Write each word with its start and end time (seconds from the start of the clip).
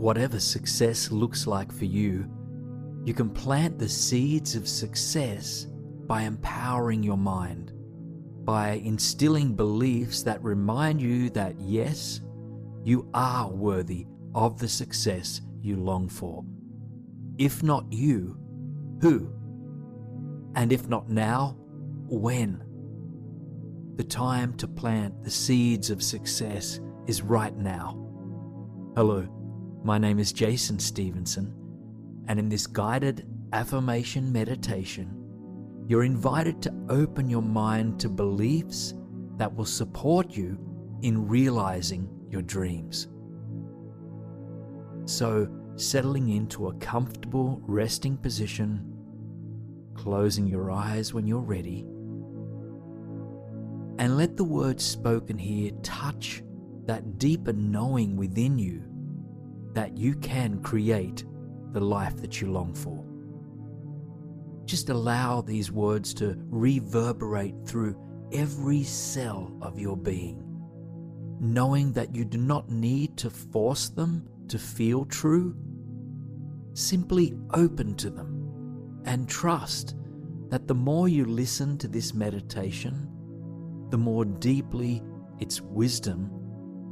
Whatever 0.00 0.40
success 0.40 1.10
looks 1.10 1.46
like 1.46 1.70
for 1.70 1.84
you, 1.84 2.26
you 3.04 3.12
can 3.12 3.28
plant 3.28 3.78
the 3.78 3.86
seeds 3.86 4.54
of 4.54 4.66
success 4.66 5.66
by 6.06 6.22
empowering 6.22 7.02
your 7.02 7.18
mind, 7.18 7.74
by 8.46 8.80
instilling 8.82 9.54
beliefs 9.54 10.22
that 10.22 10.42
remind 10.42 11.02
you 11.02 11.28
that 11.30 11.60
yes, 11.60 12.22
you 12.82 13.10
are 13.12 13.50
worthy 13.50 14.06
of 14.34 14.58
the 14.58 14.68
success 14.68 15.42
you 15.60 15.76
long 15.76 16.08
for. 16.08 16.46
If 17.36 17.62
not 17.62 17.84
you, 17.92 18.38
who? 19.02 19.30
And 20.54 20.72
if 20.72 20.88
not 20.88 21.10
now, 21.10 21.58
when? 22.08 22.64
The 23.96 24.04
time 24.04 24.54
to 24.54 24.66
plant 24.66 25.24
the 25.24 25.30
seeds 25.30 25.90
of 25.90 26.02
success 26.02 26.80
is 27.06 27.20
right 27.20 27.54
now. 27.54 27.98
Hello, 28.96 29.28
my 29.82 29.96
name 29.96 30.18
is 30.18 30.32
Jason 30.32 30.78
Stevenson, 30.78 31.54
and 32.28 32.38
in 32.38 32.48
this 32.50 32.66
guided 32.66 33.26
affirmation 33.52 34.30
meditation, 34.30 35.16
you're 35.88 36.04
invited 36.04 36.60
to 36.62 36.86
open 36.90 37.30
your 37.30 37.42
mind 37.42 37.98
to 38.00 38.08
beliefs 38.08 38.94
that 39.38 39.54
will 39.54 39.64
support 39.64 40.36
you 40.36 40.58
in 41.02 41.26
realizing 41.26 42.08
your 42.28 42.42
dreams. 42.42 43.08
So, 45.06 45.48
settling 45.76 46.28
into 46.28 46.68
a 46.68 46.74
comfortable 46.74 47.62
resting 47.64 48.18
position, 48.18 48.84
closing 49.94 50.46
your 50.46 50.70
eyes 50.70 51.14
when 51.14 51.26
you're 51.26 51.40
ready, 51.40 51.86
and 53.98 54.18
let 54.18 54.36
the 54.36 54.44
words 54.44 54.84
spoken 54.84 55.38
here 55.38 55.72
touch 55.82 56.42
that 56.84 57.18
deeper 57.18 57.54
knowing 57.54 58.16
within 58.16 58.58
you 58.58 58.89
that 59.74 59.96
you 59.96 60.14
can 60.16 60.60
create 60.62 61.24
the 61.72 61.80
life 61.80 62.16
that 62.16 62.40
you 62.40 62.50
long 62.50 62.74
for. 62.74 63.04
Just 64.64 64.88
allow 64.88 65.40
these 65.40 65.72
words 65.72 66.14
to 66.14 66.36
reverberate 66.48 67.54
through 67.66 67.96
every 68.32 68.82
cell 68.82 69.52
of 69.62 69.78
your 69.78 69.96
being, 69.96 70.44
knowing 71.40 71.92
that 71.92 72.14
you 72.14 72.24
do 72.24 72.38
not 72.38 72.70
need 72.70 73.16
to 73.16 73.30
force 73.30 73.88
them 73.88 74.28
to 74.48 74.58
feel 74.58 75.04
true. 75.04 75.56
Simply 76.74 77.34
open 77.52 77.94
to 77.96 78.10
them 78.10 79.02
and 79.04 79.28
trust 79.28 79.96
that 80.48 80.66
the 80.66 80.74
more 80.74 81.08
you 81.08 81.24
listen 81.24 81.78
to 81.78 81.88
this 81.88 82.14
meditation, 82.14 83.08
the 83.90 83.98
more 83.98 84.24
deeply 84.24 85.02
its 85.38 85.60
wisdom 85.60 86.28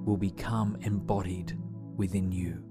will 0.05 0.17
become 0.17 0.77
embodied 0.83 1.57
within 1.97 2.33
you. 2.33 2.68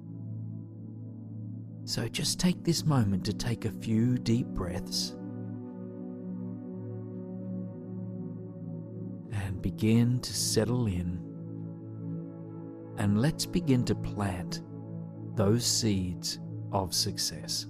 So 1.88 2.06
just 2.10 2.38
take 2.38 2.66
this 2.66 2.86
moment 2.86 3.24
to 3.28 3.34
take 3.34 3.64
a 3.64 3.72
few 3.72 4.18
deep 4.18 4.46
breaths 4.48 5.16
and 9.32 9.62
begin 9.62 10.20
to 10.20 10.34
settle 10.34 10.88
in. 10.88 11.18
And 12.98 13.22
let's 13.22 13.46
begin 13.46 13.86
to 13.86 13.96
plant 13.96 14.64
those 15.36 15.66
seeds 15.66 16.40
of 16.74 16.94
success. 16.94 17.68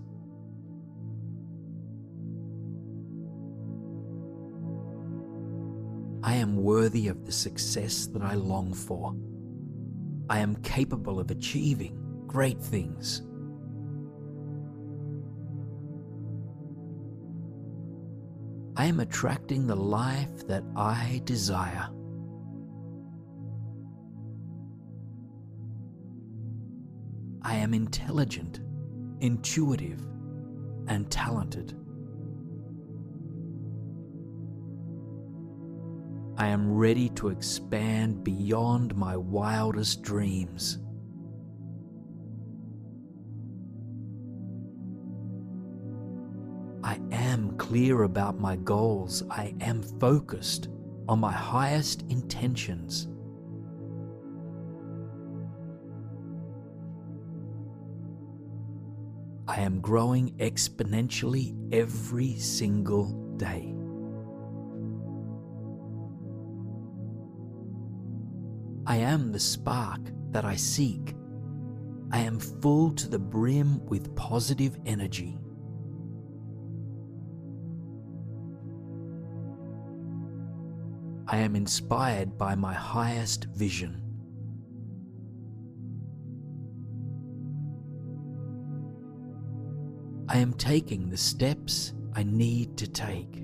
I 6.24 6.34
am 6.34 6.58
worthy 6.58 7.08
of 7.08 7.24
the 7.24 7.32
success 7.32 8.08
that 8.08 8.24
I 8.24 8.34
long 8.34 8.74
for. 8.74 9.16
I 10.28 10.40
am 10.40 10.56
capable 10.64 11.20
of 11.20 11.30
achieving 11.30 12.26
great 12.26 12.60
things. 12.60 13.27
I 18.80 18.86
am 18.86 19.00
attracting 19.00 19.66
the 19.66 19.76
life 19.76 20.46
that 20.48 20.64
I 20.76 21.24
desire. 21.26 21.90
I 27.42 27.56
am 27.56 27.74
intelligent, 27.74 28.60
intuitive, 29.20 30.00
and 30.88 31.10
talented. 31.10 31.74
I 36.38 36.50
am 36.50 36.72
ready 36.72 37.10
to 37.16 37.30
expand 37.30 38.24
beyond 38.24 38.96
my 38.96 39.18
wildest 39.18 40.04
dreams. 40.04 40.78
Clear 47.68 48.04
about 48.04 48.40
my 48.40 48.56
goals. 48.56 49.24
I 49.30 49.54
am 49.60 49.82
focused 49.82 50.70
on 51.10 51.20
my 51.20 51.34
highest 51.34 52.04
intentions. 52.04 53.10
I 59.50 59.60
am 59.60 59.82
growing 59.82 60.34
exponentially 60.38 61.58
every 61.74 62.38
single 62.38 63.36
day. 63.36 63.76
I 68.86 68.96
am 68.96 69.34
the 69.34 69.40
spark 69.42 70.00
that 70.32 70.46
I 70.46 70.56
seek. 70.56 71.18
I 72.14 72.20
am 72.20 72.40
full 72.40 72.94
to 72.94 73.10
the 73.10 73.20
brim 73.20 73.86
with 73.88 74.16
positive 74.16 74.78
energy. 74.86 75.38
I 81.30 81.38
am 81.40 81.58
inspired 81.58 82.38
by 82.38 82.56
my 82.56 82.74
highest 82.74 83.46
vision. 83.54 84.02
I 90.30 90.38
am 90.38 90.54
taking 90.54 91.10
the 91.10 91.18
steps 91.18 91.94
I 92.16 92.24
need 92.24 92.78
to 92.78 92.88
take. 92.88 93.44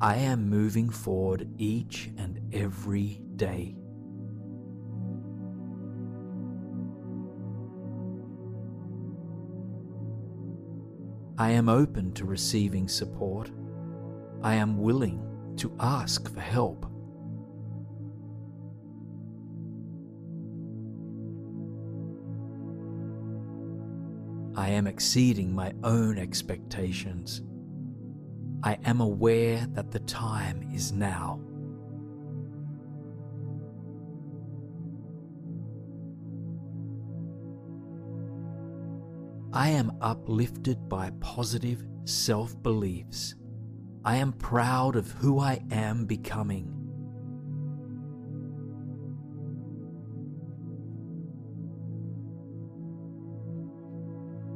I 0.00 0.16
am 0.16 0.48
moving 0.48 0.88
forward 0.88 1.48
each 1.58 2.10
and 2.16 2.40
every 2.54 3.22
day. 3.34 3.79
I 11.40 11.52
am 11.52 11.70
open 11.70 12.12
to 12.12 12.26
receiving 12.26 12.86
support. 12.86 13.50
I 14.42 14.56
am 14.56 14.76
willing 14.76 15.54
to 15.56 15.74
ask 15.80 16.30
for 16.30 16.38
help. 16.38 16.84
I 24.54 24.68
am 24.68 24.86
exceeding 24.86 25.54
my 25.54 25.72
own 25.82 26.18
expectations. 26.18 27.40
I 28.62 28.76
am 28.84 29.00
aware 29.00 29.66
that 29.72 29.92
the 29.92 30.00
time 30.00 30.68
is 30.74 30.92
now. 30.92 31.40
I 39.60 39.68
am 39.68 39.92
uplifted 40.00 40.88
by 40.88 41.10
positive 41.20 41.84
self 42.06 42.62
beliefs. 42.62 43.34
I 44.06 44.16
am 44.16 44.32
proud 44.32 44.96
of 44.96 45.10
who 45.10 45.38
I 45.38 45.62
am 45.70 46.06
becoming. 46.06 46.74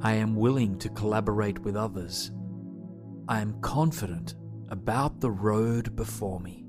I 0.00 0.14
am 0.14 0.36
willing 0.36 0.78
to 0.78 0.88
collaborate 0.88 1.58
with 1.58 1.76
others. 1.76 2.32
I 3.28 3.42
am 3.42 3.60
confident 3.60 4.36
about 4.70 5.20
the 5.20 5.30
road 5.30 5.94
before 5.96 6.40
me. 6.40 6.63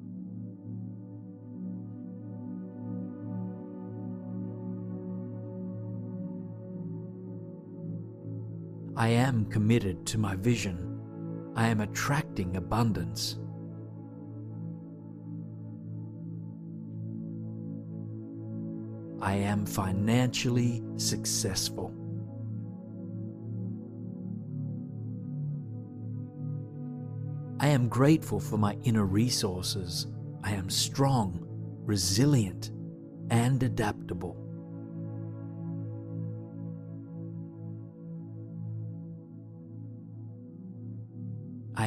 I 9.06 9.10
am 9.10 9.46
committed 9.52 10.08
to 10.08 10.18
my 10.18 10.36
vision. 10.36 11.52
I 11.56 11.68
am 11.68 11.82
attracting 11.82 12.56
abundance. 12.58 13.38
I 19.22 19.36
am 19.36 19.68
financially 19.68 20.84
successful. 20.98 21.94
I 27.60 27.68
am 27.68 27.88
grateful 27.88 28.40
for 28.40 28.58
my 28.58 28.76
inner 28.86 29.06
resources. 29.06 30.08
I 30.44 30.54
am 30.54 30.68
strong, 30.68 31.46
resilient, 31.86 32.72
and 33.30 33.62
adaptable. 33.62 34.45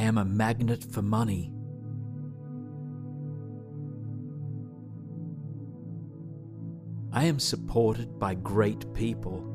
Am 0.09 0.17
a 0.17 0.25
magnet 0.25 0.83
for 0.91 1.03
money. 1.03 1.53
I 7.13 7.25
am 7.25 7.37
supported 7.37 8.17
by 8.17 8.33
great 8.33 8.91
people. 8.95 9.45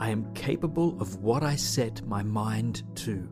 I 0.00 0.08
am 0.08 0.32
capable 0.32 0.98
of 0.98 1.16
what 1.16 1.42
I 1.42 1.56
set 1.56 2.06
my 2.06 2.22
mind 2.22 2.84
to. 2.96 3.28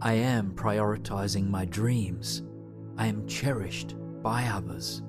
I 0.00 0.14
am 0.14 0.56
prioritizing 0.56 1.48
my 1.48 1.66
dreams. 1.66 2.42
I 2.98 3.06
am 3.06 3.28
cherished 3.28 3.94
by 4.24 4.46
others. 4.46 5.04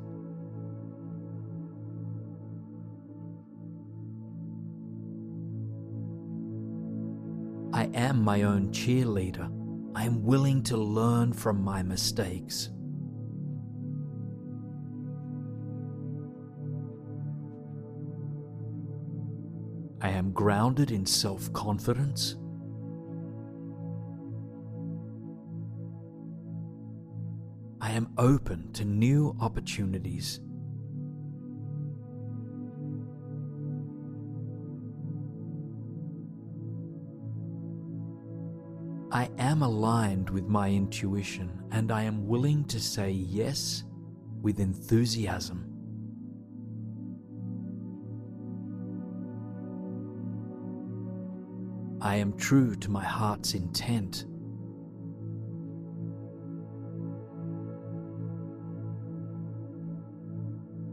Am 8.03 8.21
my 8.21 8.43
own 8.43 8.69
cheerleader. 8.71 9.49
I 9.95 10.05
am 10.05 10.23
willing 10.23 10.63
to 10.63 10.77
learn 10.77 11.33
from 11.33 11.63
my 11.63 11.83
mistakes. 11.83 12.69
I 20.01 20.09
am 20.09 20.31
grounded 20.31 20.91
in 20.91 21.05
self 21.05 21.51
confidence. 21.53 22.35
I 27.79 27.91
am 27.91 28.09
open 28.17 28.71
to 28.73 28.85
new 28.85 29.35
opportunities. 29.39 30.39
I 39.13 39.29
am 39.37 39.61
aligned 39.61 40.31
with 40.31 40.47
my 40.47 40.71
intuition 40.71 41.61
and 41.71 41.91
I 41.91 42.01
am 42.01 42.27
willing 42.27 42.65
to 42.65 42.79
say 42.79 43.11
yes 43.11 43.83
with 44.41 44.59
enthusiasm. 44.59 45.69
I 52.01 52.15
am 52.15 52.35
true 52.37 52.75
to 52.77 52.89
my 52.89 53.03
heart's 53.03 53.53
intent. 53.53 54.25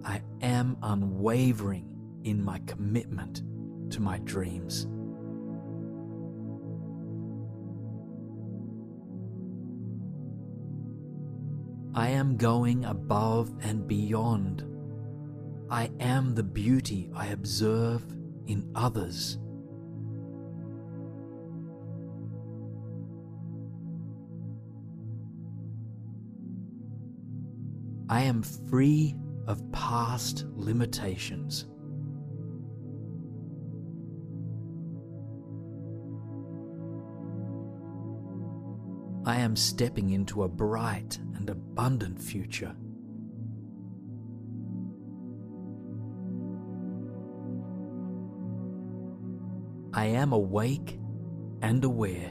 I 0.05 0.21
am 0.43 0.77
unwavering 0.83 1.89
in 2.25 2.45
my 2.45 2.59
commitment 2.67 3.43
to 3.93 4.03
my 4.03 4.19
dreams. 4.19 4.87
Going 12.37 12.85
above 12.85 13.53
and 13.63 13.87
beyond. 13.87 14.65
I 15.71 15.91
am 16.01 16.35
the 16.35 16.43
beauty 16.43 17.11
I 17.15 17.27
observe 17.29 18.05
in 18.47 18.71
others. 18.75 19.39
I 28.09 28.23
am 28.23 28.43
free 28.43 29.15
of 29.47 29.71
past 29.71 30.45
limitations. 30.55 31.67
Am 39.41 39.57
stepping 39.57 40.11
into 40.11 40.43
a 40.43 40.49
bright 40.49 41.19
and 41.35 41.51
abundant 41.51 42.21
future. 42.21 42.75
I 49.93 50.07
am 50.07 50.33
awake 50.33 51.01
and 51.63 51.85
aware. 51.85 52.31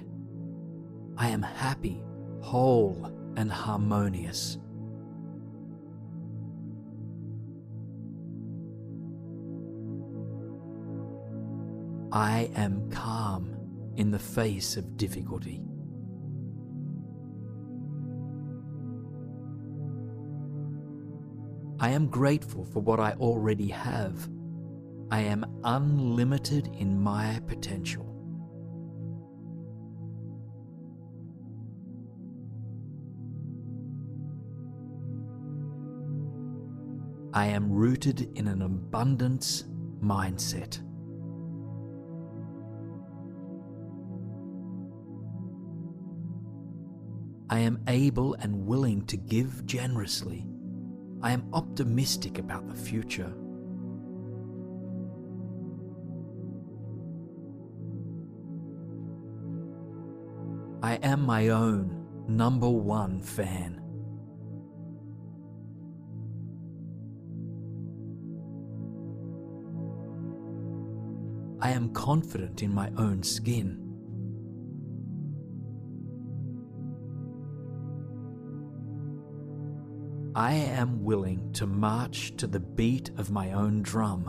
I 1.18 1.30
am 1.30 1.42
happy, 1.42 2.02
whole, 2.42 3.12
and 3.36 3.52
harmonious. 3.52 4.58
I 12.12 12.50
am 12.56 12.90
calm 12.90 13.56
in 13.98 14.12
the 14.12 14.20
face 14.20 14.78
of 14.78 14.98
difficulty. 14.98 15.62
I 21.90 21.94
am 21.94 22.06
grateful 22.06 22.66
for 22.66 22.82
what 22.82 23.00
I 23.00 23.14
already 23.14 23.70
have. 23.70 24.30
I 25.10 25.22
am 25.22 25.44
unlimited 25.64 26.68
in 26.78 27.02
my 27.02 27.42
potential. 27.48 28.06
I 37.34 37.48
am 37.48 37.72
rooted 37.72 38.38
in 38.38 38.48
an 38.48 38.62
abundance 38.62 39.64
mindset. 40.00 40.80
I 47.50 47.58
am 47.62 47.82
able 47.88 48.36
and 48.36 48.68
willing 48.68 49.08
to 49.08 49.18
give 49.18 49.66
generously. 49.66 50.46
I 51.22 51.32
am 51.32 51.50
optimistic 51.54 52.40
about 52.40 52.68
the 52.70 52.76
future. 52.76 53.34
I 60.82 60.96
am 61.04 61.22
my 61.26 61.50
own 61.50 62.08
number 62.28 62.70
one 62.70 63.20
fan. 63.20 63.82
I 71.62 71.72
am 71.72 71.90
confident 71.90 72.64
in 72.64 72.74
my 72.74 72.90
own 72.98 73.24
skin. 73.24 73.89
I 80.40 80.54
am 80.54 81.04
willing 81.04 81.52
to 81.56 81.68
march 81.68 82.34
to 82.38 82.48
the 82.48 82.62
beat 82.62 83.10
of 83.18 83.30
my 83.30 83.52
own 83.52 83.82
drum. 83.82 84.24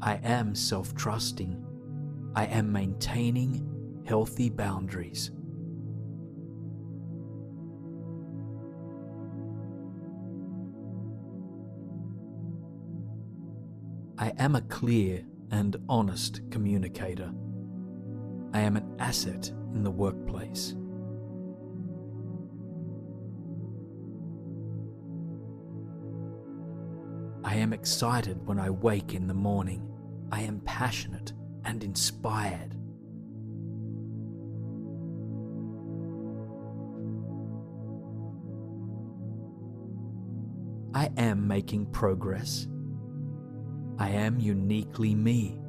I 0.00 0.20
am 0.22 0.54
self 0.54 0.94
trusting. 0.94 1.60
I 2.36 2.44
am 2.44 2.70
maintaining 2.70 4.04
healthy 4.06 4.48
boundaries. 4.48 5.32
I 14.16 14.32
am 14.38 14.54
a 14.54 14.60
clear 14.60 15.24
and 15.50 15.76
honest 15.88 16.40
communicator. 16.50 17.32
I 18.52 18.60
am 18.60 18.76
an 18.76 18.94
asset 18.98 19.50
in 19.74 19.82
the 19.82 19.90
workplace. 19.90 20.74
I 27.42 27.56
am 27.56 27.72
excited 27.72 28.46
when 28.46 28.58
I 28.58 28.70
wake 28.70 29.14
in 29.14 29.26
the 29.26 29.34
morning. 29.34 29.88
I 30.30 30.42
am 30.42 30.60
passionate 30.60 31.32
and 31.64 31.82
inspired. 31.82 32.76
I 40.94 41.10
am 41.16 41.46
making 41.46 41.86
progress. 41.86 42.66
I 44.00 44.08
am 44.08 44.40
uniquely 44.40 45.14
me. 45.14 45.60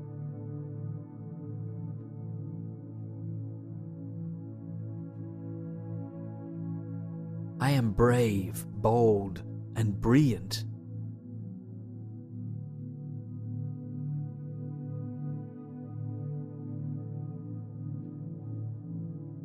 I 7.60 7.72
am 7.72 7.92
brave, 7.92 8.66
bold, 8.68 9.44
and 9.76 10.00
brilliant. 10.00 10.64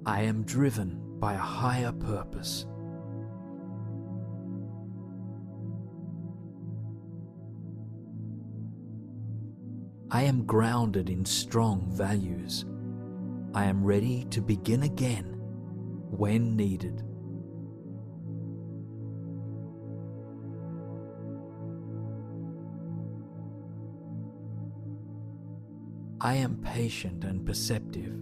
I 0.07 0.23
am 0.23 0.45
driven 0.45 1.19
by 1.19 1.35
a 1.35 1.39
higher 1.39 1.91
purpose. 1.91 2.67
I 10.11 10.23
am 10.23 10.45
grounded 10.45 11.11
in 11.11 11.25
strong 11.25 11.85
values. 11.91 12.65
I 13.55 13.65
am 13.65 13.85
ready 13.85 14.25
to 14.31 14.41
begin 14.41 14.85
again 14.85 15.35
when 16.11 16.55
needed. 16.55 17.03
I 26.21 26.35
am 26.35 26.57
patient 26.63 27.25
and 27.25 27.45
perceptive. 27.45 28.15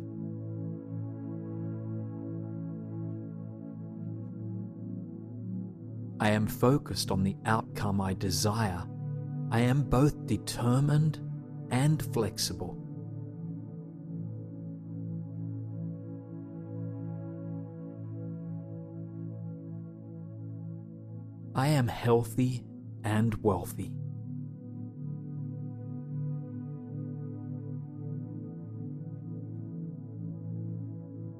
I 6.21 6.31
am 6.31 6.47
focused 6.47 7.11
on 7.11 7.23
the 7.23 7.37
outcome 7.45 8.00
I 8.00 8.14
desire. 8.14 8.85
I 9.50 9.61
am 9.61 9.83
both 9.83 10.26
determined 10.26 11.21
and 11.75 12.00
flexible. 12.14 12.78
I 21.57 21.66
am 21.66 21.88
healthy 21.88 22.62
and 23.02 23.35
wealthy. 23.43 23.93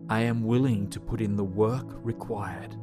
I 0.09 0.23
am 0.23 0.43
willing 0.43 0.91
to 0.91 0.99
put 0.99 1.21
in 1.21 1.37
the 1.37 1.45
work 1.45 1.87
required. 2.03 2.75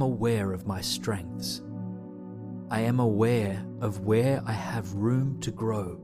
Am 0.00 0.04
aware 0.06 0.54
of 0.54 0.66
my 0.66 0.80
strengths. 0.80 1.60
I 2.70 2.80
am 2.80 3.00
aware 3.00 3.62
of 3.82 4.00
where 4.00 4.42
I 4.46 4.52
have 4.52 4.94
room 4.94 5.38
to 5.40 5.50
grow. 5.50 6.00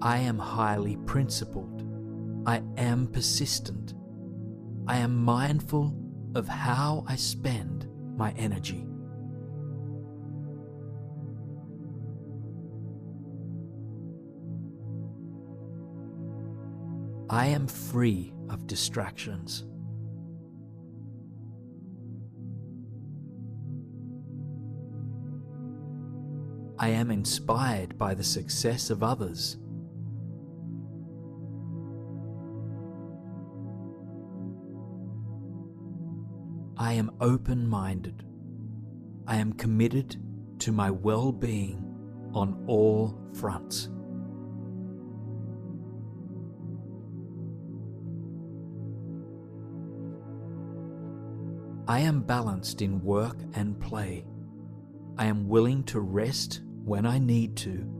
I 0.00 0.18
am 0.18 0.38
highly 0.38 0.98
principled. 0.98 1.82
I 2.46 2.62
am 2.76 3.08
persistent. 3.08 3.94
I 4.86 4.98
am 4.98 5.16
mindful 5.16 5.98
of 6.36 6.46
how 6.46 7.04
I 7.08 7.16
spend 7.16 7.88
my 8.16 8.30
energy. 8.36 8.87
I 17.38 17.46
am 17.46 17.68
free 17.68 18.32
of 18.50 18.66
distractions. 18.66 19.64
I 26.80 26.88
am 26.88 27.12
inspired 27.12 27.96
by 27.96 28.14
the 28.14 28.24
success 28.24 28.90
of 28.90 29.04
others. 29.04 29.56
I 36.76 36.94
am 36.94 37.12
open 37.20 37.68
minded. 37.68 38.24
I 39.28 39.36
am 39.36 39.52
committed 39.52 40.16
to 40.58 40.72
my 40.72 40.90
well 40.90 41.30
being 41.30 41.84
on 42.34 42.64
all 42.66 43.16
fronts. 43.32 43.90
I 51.88 52.00
am 52.00 52.20
balanced 52.20 52.82
in 52.82 53.02
work 53.02 53.38
and 53.54 53.80
play. 53.80 54.26
I 55.16 55.24
am 55.24 55.48
willing 55.48 55.84
to 55.84 56.00
rest 56.00 56.60
when 56.84 57.06
I 57.06 57.18
need 57.18 57.56
to. 57.56 57.94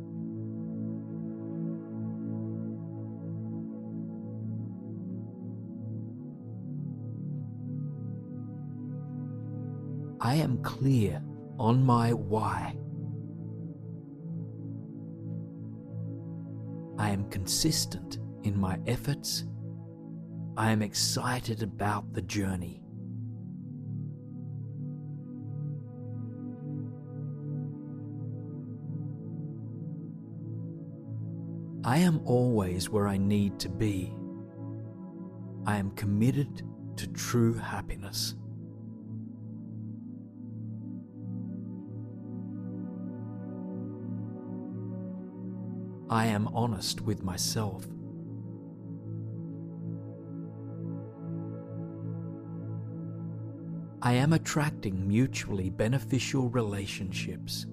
I 10.21 10.35
am 10.35 10.63
clear 10.63 11.23
on 11.59 11.83
my 11.83 12.13
why. 12.13 12.77
I 16.99 17.09
am 17.09 17.31
consistent 17.31 18.19
in 18.43 18.55
my 18.55 18.79
efforts. 18.87 19.47
I 20.59 20.73
am 20.73 20.83
excited 20.83 21.63
about 21.63 22.13
the 22.13 22.21
journey. 22.21 22.83
I 31.99 32.03
am 32.03 32.21
always 32.27 32.89
where 32.89 33.09
I 33.09 33.17
need 33.17 33.59
to 33.59 33.69
be. 33.69 34.15
I 35.67 35.79
am 35.79 35.91
committed 35.97 36.63
to 36.95 37.09
true 37.09 37.55
happiness. 37.55 38.37
I 46.09 46.27
am 46.27 46.47
honest 46.55 47.01
with 47.01 47.25
myself. 47.25 47.85
I 54.03 54.13
am 54.13 54.35
attracting 54.35 55.09
mutually 55.09 55.69
beneficial 55.69 56.49
relationships. 56.49 57.67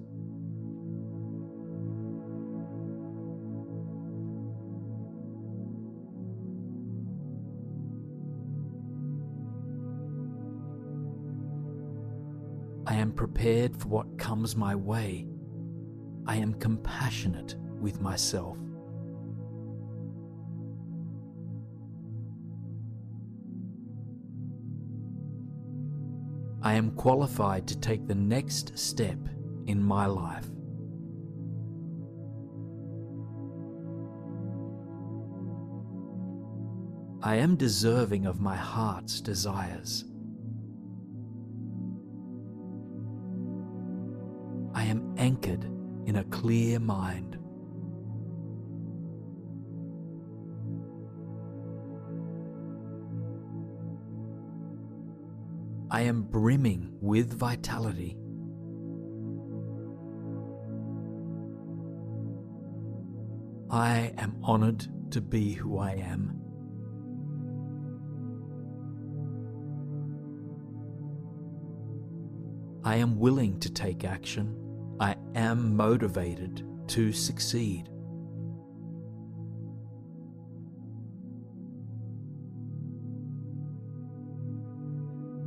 Prepared 13.36 13.76
for 13.76 13.88
what 13.88 14.18
comes 14.18 14.56
my 14.56 14.74
way. 14.74 15.26
I 16.26 16.36
am 16.36 16.54
compassionate 16.54 17.54
with 17.82 18.00
myself. 18.00 18.56
I 26.62 26.72
am 26.72 26.92
qualified 26.92 27.68
to 27.68 27.78
take 27.78 28.06
the 28.06 28.14
next 28.14 28.78
step 28.78 29.18
in 29.66 29.82
my 29.82 30.06
life. 30.06 30.48
I 37.22 37.36
am 37.36 37.56
deserving 37.56 38.24
of 38.24 38.40
my 38.40 38.56
heart's 38.56 39.20
desires. 39.20 40.06
Anchored 45.26 45.64
in 46.06 46.14
a 46.14 46.24
clear 46.26 46.78
mind. 46.78 47.36
I 55.90 56.02
am 56.02 56.22
brimming 56.22 56.96
with 57.00 57.36
vitality. 57.36 58.16
I 63.68 64.12
am 64.18 64.36
honored 64.44 64.86
to 65.10 65.20
be 65.20 65.54
who 65.54 65.78
I 65.78 65.94
am. 65.94 66.40
I 72.84 72.94
am 72.94 73.18
willing 73.18 73.58
to 73.58 73.72
take 73.72 74.04
action. 74.04 74.65
Am 75.36 75.76
motivated 75.76 76.66
to 76.88 77.12
succeed. 77.12 77.90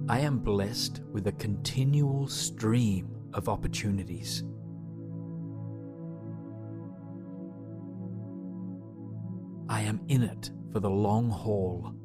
I 0.07 0.19
am 0.19 0.37
blessed 0.37 1.01
with 1.11 1.25
a 1.25 1.31
continual 1.31 2.27
stream 2.27 3.17
of 3.33 3.49
opportunities. 3.49 4.43
I 9.67 9.81
am 9.81 10.01
in 10.07 10.21
it 10.21 10.51
for 10.71 10.79
the 10.79 10.89
long 10.91 11.31
haul. 11.31 11.95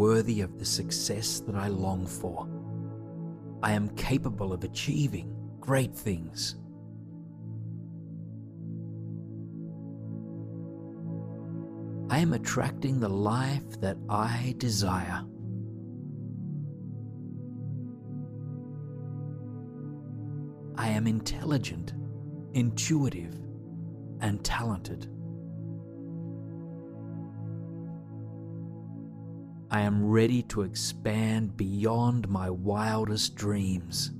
Worthy 0.00 0.40
of 0.40 0.58
the 0.58 0.64
success 0.64 1.40
that 1.40 1.54
I 1.54 1.68
long 1.68 2.06
for. 2.06 2.48
I 3.62 3.72
am 3.72 3.90
capable 3.96 4.50
of 4.50 4.64
achieving 4.64 5.36
great 5.60 5.94
things. 5.94 6.56
I 12.08 12.18
am 12.18 12.32
attracting 12.32 12.98
the 12.98 13.10
life 13.10 13.78
that 13.82 13.98
I 14.08 14.54
desire. 14.56 15.22
I 20.76 20.88
am 20.88 21.06
intelligent, 21.06 21.92
intuitive, 22.54 23.34
and 24.22 24.42
talented. 24.42 25.08
I 29.72 29.82
am 29.82 30.10
ready 30.10 30.42
to 30.44 30.62
expand 30.62 31.56
beyond 31.56 32.28
my 32.28 32.50
wildest 32.50 33.36
dreams. 33.36 34.10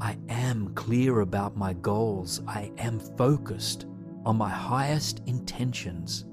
I 0.00 0.18
am 0.28 0.74
clear 0.74 1.20
about 1.20 1.56
my 1.56 1.72
goals. 1.72 2.42
I 2.48 2.72
am 2.78 2.98
focused 2.98 3.86
on 4.26 4.36
my 4.36 4.50
highest 4.50 5.22
intentions. 5.26 6.24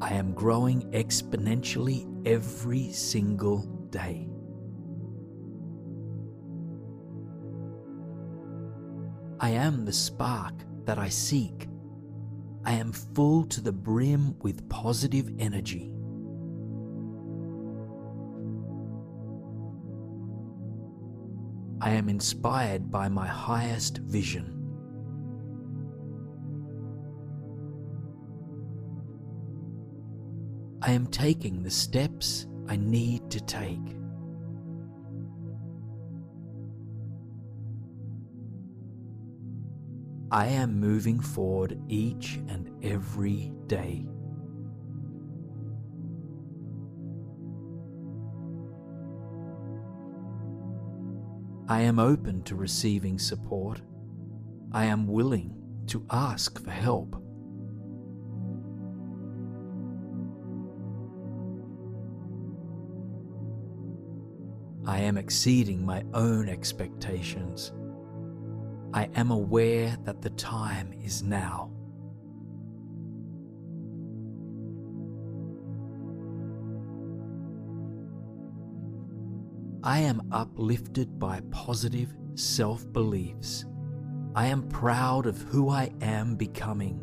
I 0.00 0.14
am 0.14 0.32
growing 0.32 0.90
exponentially 0.90 2.26
every 2.26 2.90
single 2.90 3.62
day. 3.90 4.28
I 9.42 9.50
am 9.50 9.86
the 9.86 9.92
spark 9.92 10.52
that 10.84 10.98
I 10.98 11.08
seek. 11.08 11.66
I 12.62 12.74
am 12.74 12.92
full 12.92 13.44
to 13.46 13.62
the 13.62 13.72
brim 13.72 14.38
with 14.40 14.68
positive 14.68 15.30
energy. 15.38 15.94
I 21.80 21.92
am 21.92 22.10
inspired 22.10 22.90
by 22.90 23.08
my 23.08 23.26
highest 23.26 23.96
vision. 23.96 24.58
I 30.82 30.92
am 30.92 31.06
taking 31.06 31.62
the 31.62 31.70
steps 31.70 32.46
I 32.68 32.76
need 32.76 33.30
to 33.30 33.40
take. 33.40 33.96
I 40.32 40.46
am 40.46 40.78
moving 40.78 41.18
forward 41.18 41.80
each 41.88 42.36
and 42.48 42.70
every 42.84 43.52
day. 43.66 44.06
I 51.68 51.80
am 51.80 51.98
open 51.98 52.42
to 52.44 52.54
receiving 52.54 53.18
support. 53.18 53.80
I 54.72 54.84
am 54.84 55.08
willing 55.08 55.52
to 55.88 56.06
ask 56.10 56.62
for 56.62 56.70
help. 56.70 57.16
I 64.86 64.98
am 65.00 65.16
exceeding 65.16 65.84
my 65.84 66.04
own 66.14 66.48
expectations. 66.48 67.72
I 68.92 69.08
am 69.14 69.30
aware 69.30 69.96
that 70.04 70.20
the 70.20 70.30
time 70.30 70.92
is 71.00 71.22
now. 71.22 71.70
I 79.84 80.00
am 80.00 80.20
uplifted 80.32 81.18
by 81.18 81.40
positive 81.50 82.12
self 82.34 82.92
beliefs. 82.92 83.64
I 84.34 84.46
am 84.46 84.68
proud 84.68 85.26
of 85.26 85.40
who 85.42 85.70
I 85.70 85.92
am 86.00 86.34
becoming. 86.34 87.00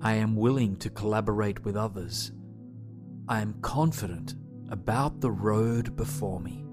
I 0.00 0.14
am 0.14 0.36
willing 0.36 0.76
to 0.76 0.90
collaborate 0.90 1.64
with 1.64 1.76
others. 1.76 2.30
I 3.26 3.40
am 3.40 3.54
confident 3.62 4.34
about 4.70 5.22
the 5.22 5.30
road 5.30 5.96
before 5.96 6.40
me. 6.40 6.64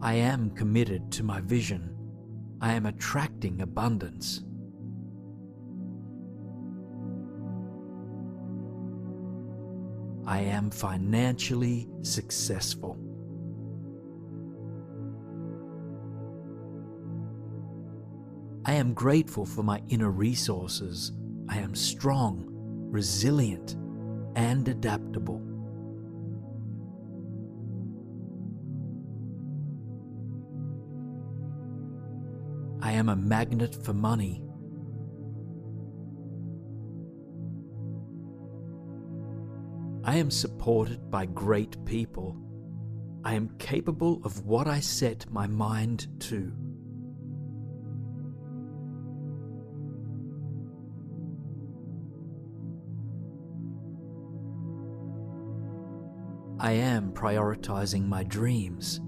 I 0.00 0.14
am 0.14 0.50
committed 0.50 1.12
to 1.12 1.22
my 1.22 1.42
vision. 1.42 1.94
I 2.62 2.72
am 2.72 2.86
attracting 2.86 3.60
abundance. 3.60 4.42
I 10.26 10.40
am 10.40 10.70
financially 10.70 11.90
successful. 12.00 13.09
I 18.70 18.74
am 18.74 18.94
grateful 18.94 19.44
for 19.44 19.64
my 19.64 19.82
inner 19.88 20.12
resources. 20.12 21.10
I 21.48 21.58
am 21.58 21.74
strong, 21.74 22.44
resilient, 22.48 23.72
and 24.36 24.68
adaptable. 24.68 25.42
I 32.80 32.92
am 32.92 33.08
a 33.08 33.16
magnet 33.16 33.74
for 33.84 33.92
money. 33.92 34.40
I 40.04 40.14
am 40.14 40.30
supported 40.30 41.10
by 41.10 41.26
great 41.26 41.84
people. 41.84 42.36
I 43.24 43.34
am 43.34 43.48
capable 43.58 44.20
of 44.22 44.46
what 44.46 44.68
I 44.68 44.78
set 44.78 45.28
my 45.28 45.48
mind 45.48 46.06
to. 46.20 46.52
I 56.62 56.72
am 56.72 57.12
prioritizing 57.12 58.06
my 58.06 58.22
dreams. 58.22 59.00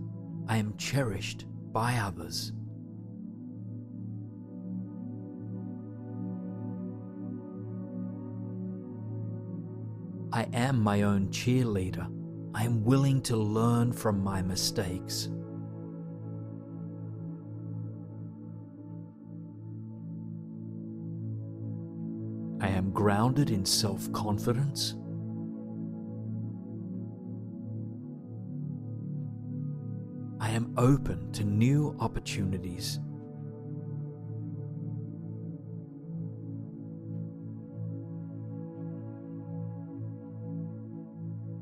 I 0.49 0.57
am 0.57 0.75
cherished 0.79 1.45
by 1.71 1.97
others. 1.97 2.53
I 10.33 10.45
am 10.55 10.81
my 10.81 11.03
own 11.03 11.29
cheerleader. 11.29 12.07
I 12.55 12.65
am 12.65 12.85
willing 12.85 13.21
to 13.23 13.37
learn 13.37 13.93
from 13.93 14.25
my 14.25 14.41
mistakes. 14.41 15.29
I 22.63 22.69
am 22.69 22.93
grounded 22.93 23.51
in 23.51 23.67
self 23.67 24.11
confidence. 24.13 24.95
Open 30.77 31.31
to 31.33 31.45
new 31.45 31.97
opportunities. 32.01 32.99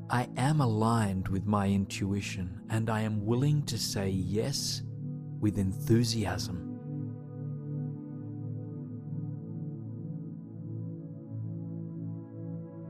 I 0.09 0.27
am 0.35 0.59
aligned 0.59 1.29
with 1.29 1.45
my 1.45 1.67
intuition 1.67 2.59
and 2.69 2.89
I 2.89 3.01
am 3.01 3.25
willing 3.25 3.63
to 3.63 3.77
say 3.77 4.09
yes 4.09 4.81
with 5.39 5.57
enthusiasm. 5.57 6.67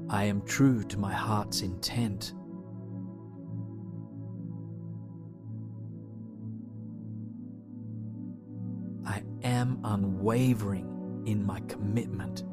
I 0.09 0.25
am 0.25 0.41
true 0.41 0.83
to 0.83 0.97
my 0.97 1.13
heart's 1.13 1.61
intent. 1.61 2.33
I 9.05 9.23
am 9.43 9.79
unwavering 9.83 11.23
in 11.25 11.45
my 11.45 11.59
commitment 11.61 12.43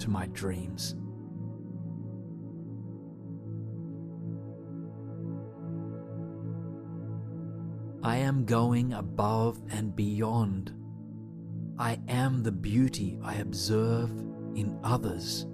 to 0.00 0.10
my 0.10 0.26
dreams. 0.28 0.94
I 8.02 8.16
am 8.16 8.44
going 8.44 8.92
above 8.92 9.60
and 9.70 9.94
beyond. 9.94 10.72
I 11.78 12.00
am 12.08 12.42
the 12.42 12.52
beauty 12.52 13.18
I 13.22 13.34
observe 13.34 14.10
in 14.54 14.78
others. 14.82 15.46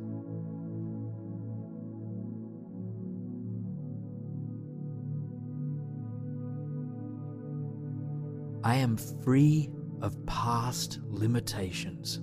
I 8.62 8.77
am 8.77 8.97
free 8.97 9.71
of 10.05 10.27
past 10.27 11.01
limitations. 11.07 12.21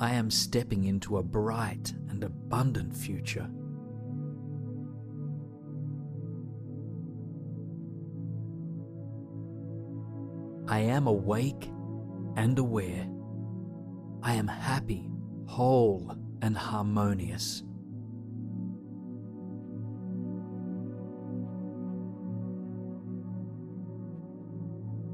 I 0.00 0.14
am 0.14 0.30
stepping 0.30 0.84
into 0.84 1.18
a 1.18 1.22
bright 1.22 1.92
and 2.08 2.24
abundant 2.24 2.96
future. 2.96 3.50
I 10.66 10.78
am 10.78 11.06
awake 11.06 11.70
and 12.36 12.58
aware. 12.58 13.06
I 14.22 14.32
am 14.32 14.48
happy, 14.48 15.10
whole, 15.44 16.16
and 16.40 16.56
harmonious. 16.56 17.62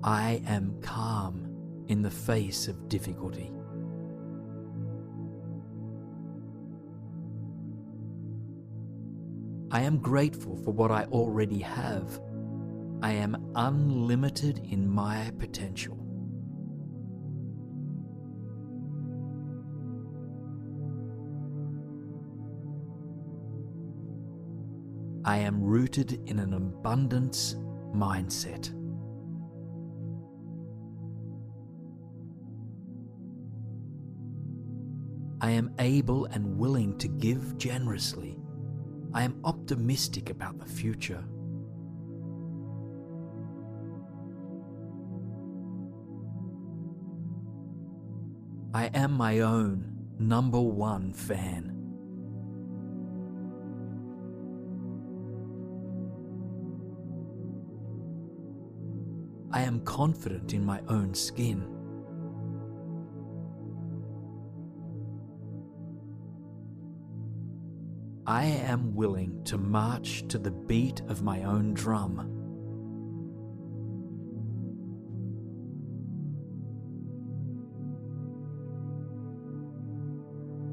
I 0.02 0.42
am 0.46 0.80
calm 0.80 1.84
in 1.88 2.00
the 2.00 2.10
face 2.10 2.68
of 2.68 2.88
difficulty. 2.88 3.52
I 9.70 9.82
am 9.82 9.98
grateful 9.98 10.56
for 10.64 10.72
what 10.72 10.90
I 10.90 11.04
already 11.04 11.58
have. 11.58 12.20
I 13.02 13.12
am 13.12 13.52
unlimited 13.54 14.58
in 14.70 14.88
my 14.88 15.30
potential. 15.38 15.96
I 25.24 25.36
am 25.36 25.62
rooted 25.62 26.20
in 26.26 26.38
an 26.38 26.54
abundance 26.54 27.54
mindset. 27.94 28.79
Am 35.60 35.74
able 35.78 36.24
and 36.24 36.56
willing 36.56 36.96
to 36.96 37.06
give 37.06 37.58
generously. 37.58 38.38
I 39.12 39.24
am 39.24 39.38
optimistic 39.44 40.30
about 40.30 40.58
the 40.58 40.64
future. 40.64 41.22
I 48.72 48.86
am 48.94 49.12
my 49.12 49.40
own 49.40 49.98
number 50.18 50.60
one 50.60 51.12
fan. 51.12 51.76
I 59.52 59.60
am 59.60 59.80
confident 59.80 60.54
in 60.54 60.64
my 60.64 60.80
own 60.88 61.12
skin. 61.12 61.79
I 68.30 68.44
am 68.44 68.94
willing 68.94 69.42
to 69.46 69.58
march 69.58 70.22
to 70.28 70.38
the 70.38 70.52
beat 70.52 71.00
of 71.08 71.20
my 71.20 71.42
own 71.42 71.74
drum. 71.74 72.30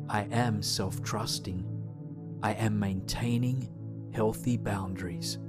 I 0.08 0.28
am 0.32 0.62
self 0.62 1.02
trusting. 1.02 1.65
I 2.43 2.52
am 2.54 2.78
maintaining 2.78 3.67
healthy 4.13 4.58
boundaries. 4.58 5.39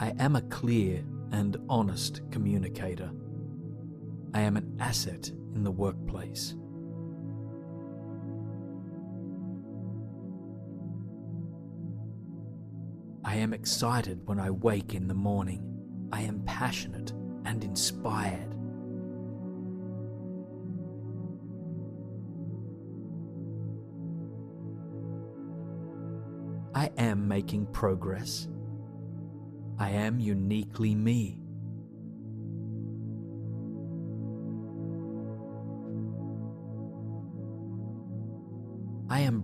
I 0.00 0.14
am 0.18 0.34
a 0.34 0.42
clear 0.42 1.04
and 1.30 1.56
honest 1.68 2.22
communicator. 2.32 3.12
I 4.32 4.42
am 4.42 4.56
an 4.56 4.76
asset 4.78 5.28
in 5.54 5.64
the 5.64 5.70
workplace. 5.70 6.54
I 13.24 13.36
am 13.36 13.52
excited 13.52 14.20
when 14.26 14.38
I 14.38 14.50
wake 14.50 14.94
in 14.94 15.08
the 15.08 15.14
morning. 15.14 15.66
I 16.12 16.22
am 16.22 16.42
passionate 16.44 17.12
and 17.44 17.62
inspired. 17.64 18.54
I 26.74 26.90
am 26.96 27.26
making 27.26 27.66
progress. 27.66 28.48
I 29.78 29.90
am 29.90 30.20
uniquely 30.20 30.94
me. 30.94 31.39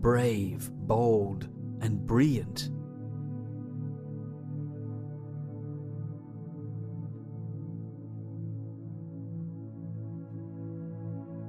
Brave, 0.00 0.70
bold, 0.72 1.48
and 1.80 2.06
brilliant. 2.06 2.70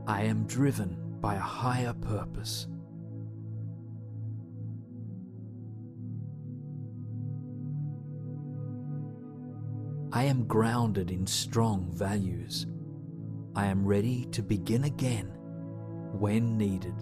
I 0.08 0.24
am 0.24 0.46
driven 0.48 0.98
by 1.20 1.36
a 1.36 1.40
higher 1.40 1.94
purpose. 1.94 2.68
I 10.14 10.24
am 10.24 10.48
grounded 10.48 11.12
in 11.12 11.28
strong 11.28 11.92
values. 11.92 12.66
I 13.56 13.66
am 13.66 13.86
ready 13.86 14.26
to 14.32 14.42
begin 14.42 14.86
again 14.86 15.28
when 16.14 16.58
needed. 16.58 16.96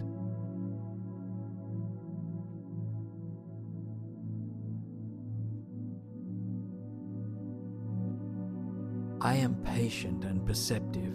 Patient 9.86 10.24
and 10.24 10.44
perceptive. 10.44 11.14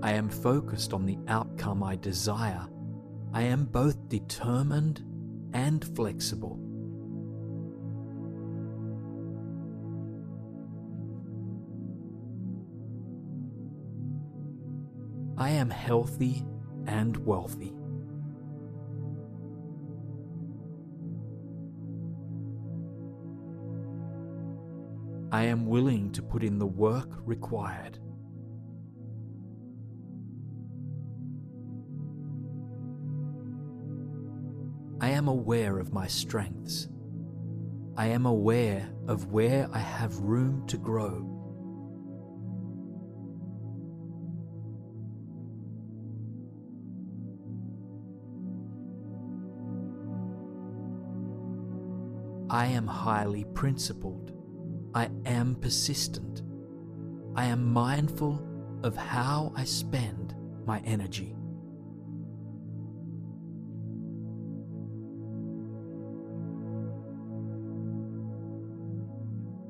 I 0.00 0.12
am 0.12 0.28
focused 0.28 0.92
on 0.92 1.06
the 1.06 1.18
outcome 1.26 1.82
I 1.82 1.96
desire. 1.96 2.68
I 3.32 3.42
am 3.42 3.64
both 3.64 4.08
determined 4.08 5.02
and 5.54 5.84
flexible. 5.96 6.60
I 15.36 15.50
am 15.50 15.68
healthy 15.68 16.46
and 16.86 17.16
wealthy. 17.26 17.74
I 25.36 25.42
am 25.42 25.66
willing 25.66 26.12
to 26.12 26.22
put 26.22 26.42
in 26.42 26.58
the 26.58 26.66
work 26.66 27.10
required. 27.26 27.98
I 34.98 35.10
am 35.10 35.28
aware 35.28 35.78
of 35.78 35.92
my 35.92 36.06
strengths. 36.06 36.88
I 37.98 38.06
am 38.06 38.24
aware 38.24 38.88
of 39.08 39.26
where 39.26 39.68
I 39.74 39.78
have 39.78 40.16
room 40.20 40.66
to 40.68 40.78
grow. 40.78 41.30
I 52.48 52.68
am 52.68 52.86
highly 52.86 53.44
principled. 53.52 54.35
I 54.96 55.10
am 55.26 55.56
persistent. 55.56 56.40
I 57.34 57.44
am 57.44 57.70
mindful 57.70 58.42
of 58.82 58.96
how 58.96 59.52
I 59.54 59.64
spend 59.64 60.34
my 60.64 60.78
energy. 60.86 61.36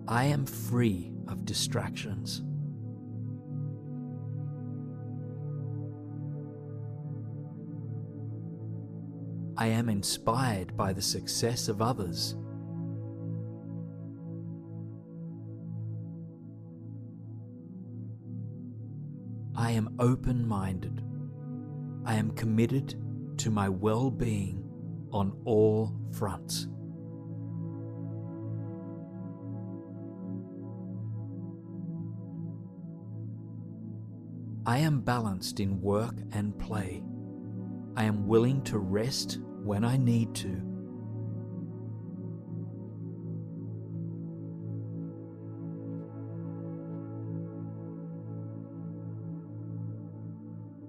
I 0.07 0.27
am 0.27 0.47
free 0.47 1.11
of 1.27 1.45
distractions. 1.45 2.43
I 9.57 9.67
am 9.67 9.89
inspired 9.89 10.77
by 10.77 10.93
the 10.93 11.03
success 11.03 11.67
of 11.67 11.83
others. 11.83 12.37
Open 20.07 20.47
minded. 20.47 21.03
I 22.05 22.14
am 22.14 22.31
committed 22.31 22.95
to 23.38 23.51
my 23.51 23.69
well 23.69 24.09
being 24.09 24.62
on 25.11 25.37
all 25.45 25.99
fronts. 26.12 26.69
I 34.64 34.79
am 34.79 35.01
balanced 35.01 35.59
in 35.59 35.81
work 35.81 36.14
and 36.33 36.57
play. 36.57 37.03
I 37.97 38.05
am 38.05 38.29
willing 38.29 38.62
to 38.62 38.79
rest 38.79 39.40
when 39.64 39.85
I 39.85 39.97
need 39.97 40.37
to. 40.37 40.76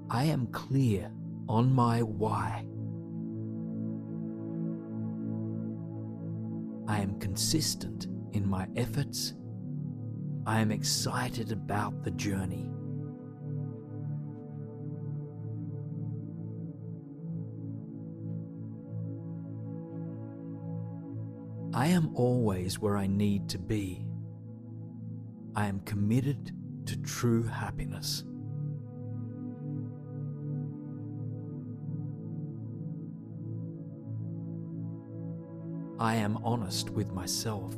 I 0.09 0.23
am 0.25 0.47
clear 0.47 1.11
on 1.49 1.73
my 1.73 2.01
why. 2.01 2.65
I 6.87 7.01
am 7.01 7.19
consistent 7.19 8.07
in 8.31 8.47
my 8.47 8.67
efforts. 8.77 9.33
I 10.45 10.61
am 10.61 10.71
excited 10.71 11.51
about 11.51 12.03
the 12.03 12.11
journey. 12.11 12.71
I 21.73 21.87
am 21.87 22.15
always 22.15 22.79
where 22.79 22.95
I 22.95 23.07
need 23.07 23.49
to 23.49 23.59
be. 23.59 24.07
I 25.53 25.67
am 25.67 25.81
committed 25.81 26.53
to 26.85 26.97
true 27.01 27.43
happiness. 27.43 28.23
I 36.07 36.15
am 36.15 36.37
honest 36.41 36.89
with 36.91 37.11
myself. 37.11 37.75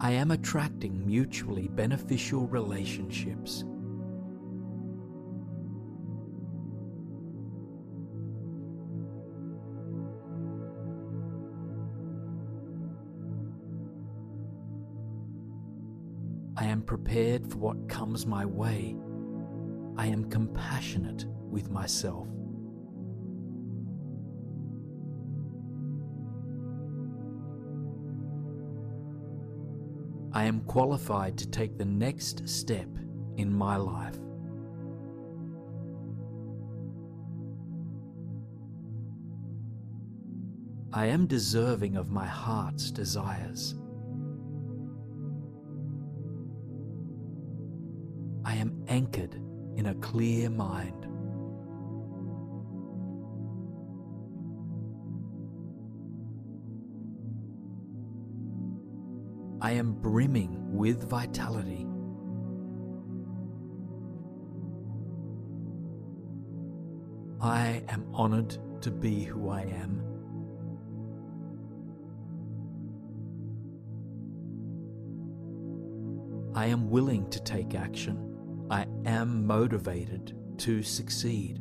I 0.00 0.12
am 0.12 0.30
attracting 0.30 1.06
mutually 1.06 1.68
beneficial 1.68 2.46
relationships. 2.46 3.64
I 16.56 16.64
am 16.64 16.80
prepared 16.80 17.46
for 17.46 17.58
what 17.58 17.90
comes 17.90 18.24
my 18.24 18.46
way. 18.46 18.96
I 19.98 20.06
am 20.06 20.30
compassionate 20.30 21.26
with 21.50 21.70
myself. 21.70 22.28
I 30.32 30.44
am 30.44 30.60
qualified 30.60 31.38
to 31.38 31.48
take 31.48 31.78
the 31.78 31.84
next 31.84 32.46
step 32.46 32.88
in 33.36 33.50
my 33.50 33.76
life. 33.76 34.18
I 40.92 41.06
am 41.06 41.26
deserving 41.26 41.96
of 41.96 42.10
my 42.10 42.26
heart's 42.26 42.90
desires. 42.90 43.74
I 48.44 48.56
am 48.56 48.84
anchored 48.88 49.34
in 49.76 49.86
a 49.86 49.94
clear 49.96 50.48
mind. 50.48 51.05
I 59.66 59.72
am 59.72 59.94
brimming 59.94 60.76
with 60.76 61.10
vitality. 61.10 61.88
I 67.40 67.82
am 67.88 68.06
honored 68.14 68.56
to 68.82 68.92
be 68.92 69.24
who 69.24 69.48
I 69.48 69.62
am. 69.62 70.02
I 76.54 76.66
am 76.66 76.88
willing 76.88 77.28
to 77.30 77.42
take 77.42 77.74
action. 77.74 78.66
I 78.70 78.86
am 79.04 79.48
motivated 79.48 80.38
to 80.58 80.84
succeed. 80.84 81.58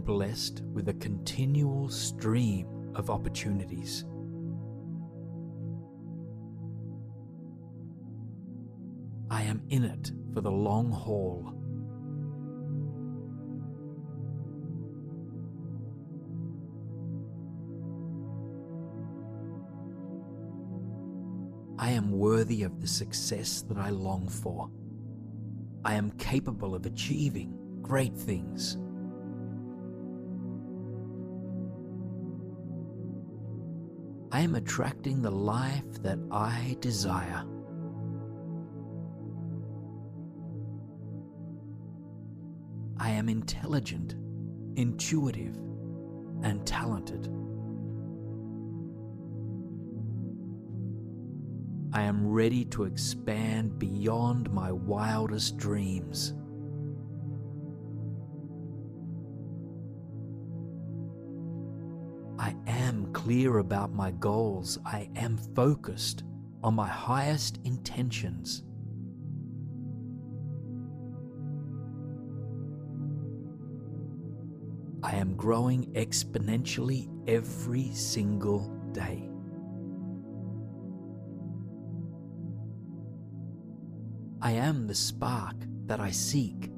Blessed 0.00 0.62
with 0.72 0.88
a 0.88 0.94
continual 0.94 1.88
stream 1.88 2.66
of 2.94 3.10
opportunities. 3.10 4.04
I 9.30 9.42
am 9.42 9.62
in 9.68 9.84
it 9.84 10.10
for 10.34 10.40
the 10.40 10.50
long 10.50 10.90
haul. 10.90 11.54
I 21.78 21.92
am 21.92 22.12
worthy 22.12 22.62
of 22.62 22.80
the 22.80 22.86
success 22.86 23.62
that 23.62 23.78
I 23.78 23.90
long 23.90 24.28
for. 24.28 24.70
I 25.84 25.94
am 25.94 26.10
capable 26.12 26.74
of 26.74 26.84
achieving 26.84 27.56
great 27.80 28.14
things. 28.14 28.76
I 34.40 34.44
am 34.44 34.54
attracting 34.54 35.20
the 35.20 35.30
life 35.30 36.02
that 36.02 36.18
I 36.30 36.74
desire. 36.80 37.44
I 42.98 43.10
am 43.10 43.28
intelligent, 43.28 44.14
intuitive, 44.76 45.56
and 46.42 46.66
talented. 46.66 47.26
I 51.92 52.04
am 52.04 52.26
ready 52.26 52.64
to 52.64 52.84
expand 52.84 53.78
beyond 53.78 54.50
my 54.50 54.72
wildest 54.72 55.58
dreams. 55.58 56.32
Clear 63.30 63.58
about 63.58 63.92
my 63.92 64.10
goals. 64.10 64.76
I 64.84 65.08
am 65.14 65.36
focused 65.54 66.24
on 66.64 66.74
my 66.74 66.88
highest 66.88 67.60
intentions. 67.62 68.64
I 75.04 75.14
am 75.14 75.36
growing 75.36 75.92
exponentially 75.92 77.08
every 77.28 77.92
single 77.92 78.68
day. 78.90 79.30
I 84.42 84.50
am 84.54 84.88
the 84.88 84.94
spark 84.96 85.54
that 85.86 86.00
I 86.00 86.10
seek. 86.10 86.72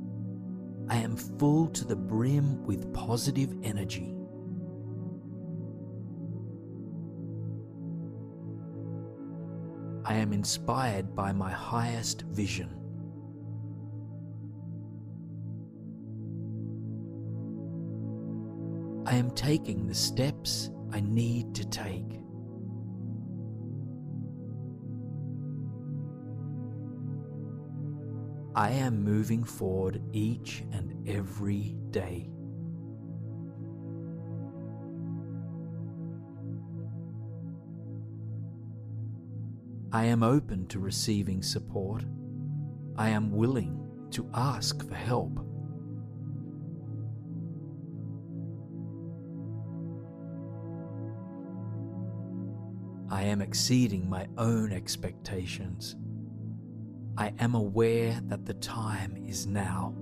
I 0.90 0.96
am 0.96 1.16
full 1.16 1.68
to 1.68 1.86
the 1.86 1.96
brim 1.96 2.62
with 2.64 2.92
positive 2.92 3.56
energy. 3.62 4.14
I 10.04 10.14
am 10.14 10.32
inspired 10.32 11.14
by 11.14 11.32
my 11.32 11.50
highest 11.50 12.22
vision. 12.22 12.68
I 19.06 19.14
am 19.14 19.30
taking 19.30 19.86
the 19.86 19.94
steps 19.94 20.70
I 20.92 21.00
need 21.00 21.54
to 21.54 21.68
take. 21.68 22.18
I 28.54 28.70
am 28.70 29.02
moving 29.02 29.44
forward 29.44 30.02
each 30.12 30.64
and 30.72 31.08
every 31.08 31.76
day. 31.90 32.31
I 39.94 40.06
am 40.06 40.22
open 40.22 40.66
to 40.68 40.78
receiving 40.78 41.42
support. 41.42 42.04
I 42.96 43.10
am 43.10 43.30
willing 43.30 44.08
to 44.12 44.26
ask 44.32 44.88
for 44.88 44.94
help. 44.94 45.38
I 53.10 53.24
am 53.24 53.42
exceeding 53.42 54.08
my 54.08 54.26
own 54.38 54.72
expectations. 54.72 55.94
I 57.18 57.34
am 57.38 57.54
aware 57.54 58.18
that 58.28 58.46
the 58.46 58.54
time 58.54 59.22
is 59.26 59.46
now. 59.46 59.94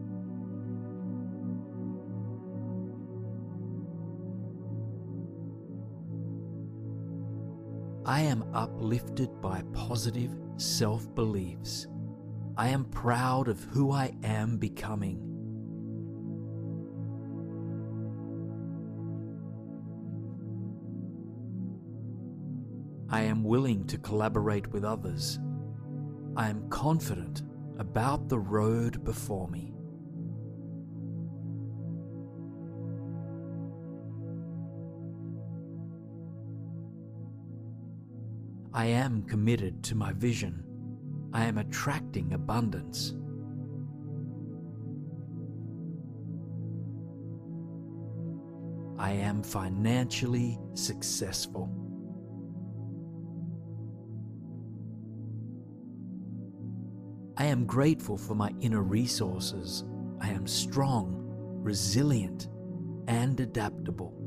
I 8.10 8.22
am 8.22 8.44
uplifted 8.54 9.40
by 9.40 9.62
positive 9.72 10.36
self 10.56 11.14
beliefs. 11.14 11.86
I 12.56 12.70
am 12.70 12.86
proud 12.86 13.46
of 13.46 13.62
who 13.62 13.92
I 13.92 14.12
am 14.24 14.56
becoming. 14.56 15.20
I 23.08 23.20
am 23.20 23.44
willing 23.44 23.86
to 23.86 23.98
collaborate 23.98 24.66
with 24.72 24.84
others. 24.84 25.38
I 26.34 26.48
am 26.50 26.68
confident 26.68 27.44
about 27.78 28.28
the 28.28 28.40
road 28.40 29.04
before 29.04 29.46
me. 29.46 29.72
I 38.72 38.86
am 38.86 39.22
committed 39.24 39.82
to 39.84 39.96
my 39.96 40.12
vision. 40.12 40.62
I 41.32 41.44
am 41.44 41.58
attracting 41.58 42.32
abundance. 42.32 43.14
I 48.96 49.12
am 49.12 49.42
financially 49.42 50.58
successful. 50.74 51.68
I 57.36 57.46
am 57.46 57.64
grateful 57.64 58.18
for 58.18 58.34
my 58.34 58.52
inner 58.60 58.82
resources. 58.82 59.84
I 60.20 60.28
am 60.28 60.46
strong, 60.46 61.24
resilient, 61.62 62.48
and 63.08 63.40
adaptable. 63.40 64.19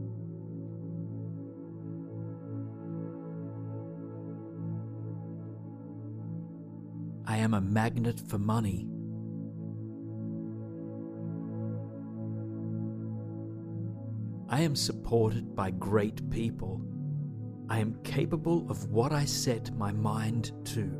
I 7.33 7.37
am 7.37 7.55
a 7.55 7.61
magnet 7.61 8.21
for 8.27 8.37
money. 8.37 8.87
I 14.47 14.61
am 14.61 14.75
supported 14.75 15.55
by 15.55 15.71
great 15.71 16.29
people. 16.29 16.79
I 17.69 17.79
am 17.79 17.97
capable 18.03 18.69
of 18.69 18.87
what 18.91 19.11
I 19.11 19.25
set 19.25 19.75
my 19.75 19.91
mind 19.91 20.51
to. 20.65 20.93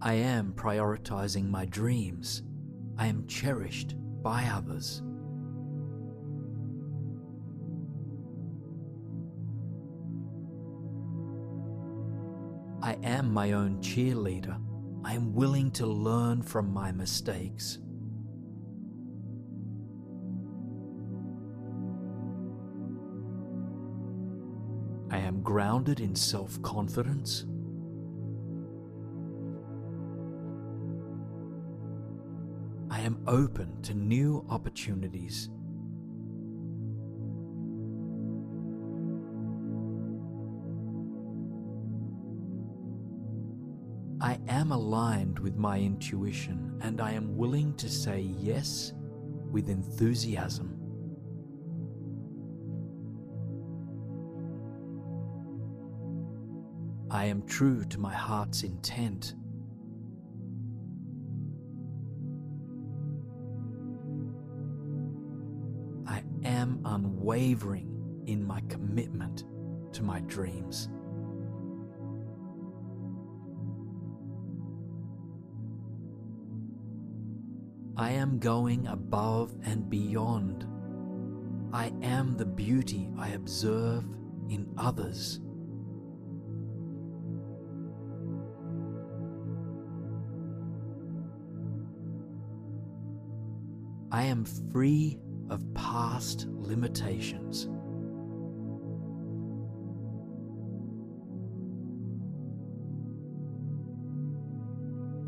I 0.00 0.14
am 0.14 0.52
prioritizing 0.52 1.50
my 1.50 1.64
dreams. 1.64 2.44
I 2.96 3.08
am 3.08 3.26
cherished 3.26 3.96
by 4.22 4.44
others. 4.44 5.02
My 13.32 13.52
own 13.52 13.78
cheerleader. 13.80 14.60
I 15.04 15.14
am 15.14 15.32
willing 15.32 15.70
to 15.72 15.86
learn 15.86 16.42
from 16.42 16.72
my 16.72 16.92
mistakes. 16.92 17.78
I 25.10 25.18
am 25.18 25.42
grounded 25.42 26.00
in 26.00 26.14
self 26.14 26.60
confidence. 26.62 27.44
I 32.90 33.00
am 33.00 33.22
open 33.26 33.80
to 33.82 33.94
new 33.94 34.44
opportunities. 34.48 35.48
With 45.40 45.56
my 45.56 45.78
intuition 45.78 46.78
and 46.82 47.00
I 47.00 47.12
am 47.12 47.36
willing 47.36 47.74
to 47.76 47.88
say 47.88 48.20
yes 48.20 48.92
with 49.50 49.68
enthusiasm. 49.68 50.76
I 57.10 57.24
am 57.24 57.42
true 57.42 57.84
to 57.86 57.98
my 57.98 58.14
heart's 58.14 58.62
intent. 58.62 59.34
I 66.06 66.22
am 66.44 66.80
unwavering 66.84 68.22
in 68.26 68.44
my 68.44 68.60
commitment 68.68 69.44
to 69.92 70.02
my 70.04 70.20
dreams. 70.20 70.88
I 78.00 78.12
am 78.12 78.38
going 78.38 78.86
above 78.86 79.54
and 79.62 79.90
beyond. 79.90 80.66
I 81.70 81.92
am 82.00 82.34
the 82.34 82.46
beauty 82.46 83.10
I 83.18 83.28
observe 83.28 84.04
in 84.48 84.72
others. 84.78 85.38
I 94.10 94.22
am 94.22 94.46
free 94.46 95.18
of 95.50 95.62
past 95.74 96.46
limitations. 96.48 97.68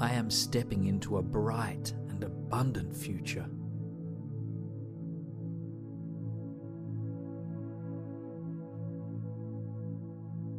I 0.01 0.15
am 0.15 0.31
stepping 0.31 0.87
into 0.87 1.19
a 1.19 1.23
bright 1.23 1.93
abundant 2.23 2.97
future. 2.97 3.47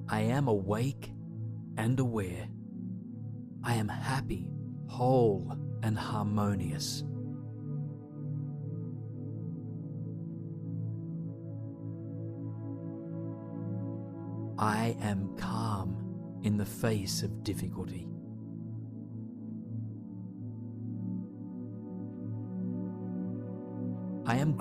I 0.09 0.21
am 0.21 0.47
awake 0.47 1.11
and 1.77 1.99
aware. 1.99 2.47
I 3.63 3.75
am 3.75 3.87
happy, 3.87 4.51
whole, 4.87 5.57
and 5.81 5.97
harmonious. 5.97 7.03
I 14.57 14.95
am 15.01 15.35
calm 15.37 15.97
in 16.43 16.57
the 16.57 16.65
face 16.65 17.23
of 17.23 17.43
difficulty. 17.43 18.07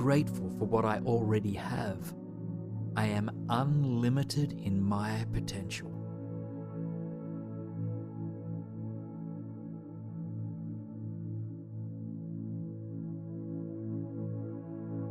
Grateful 0.03 0.51
for 0.59 0.65
what 0.65 0.85
I 0.85 0.99
already 1.07 1.55
have. 1.55 2.13
I 2.97 3.07
am 3.07 3.31
unlimited 3.49 4.53
in 4.61 4.83
my 4.83 5.25
potential. 5.33 5.93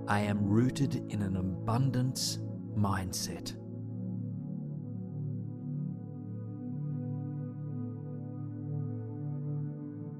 I 0.09 0.19
am 0.19 0.45
rooted 0.45 1.09
in 1.09 1.21
an 1.21 1.37
abundance 1.37 2.39
mindset. 2.77 3.55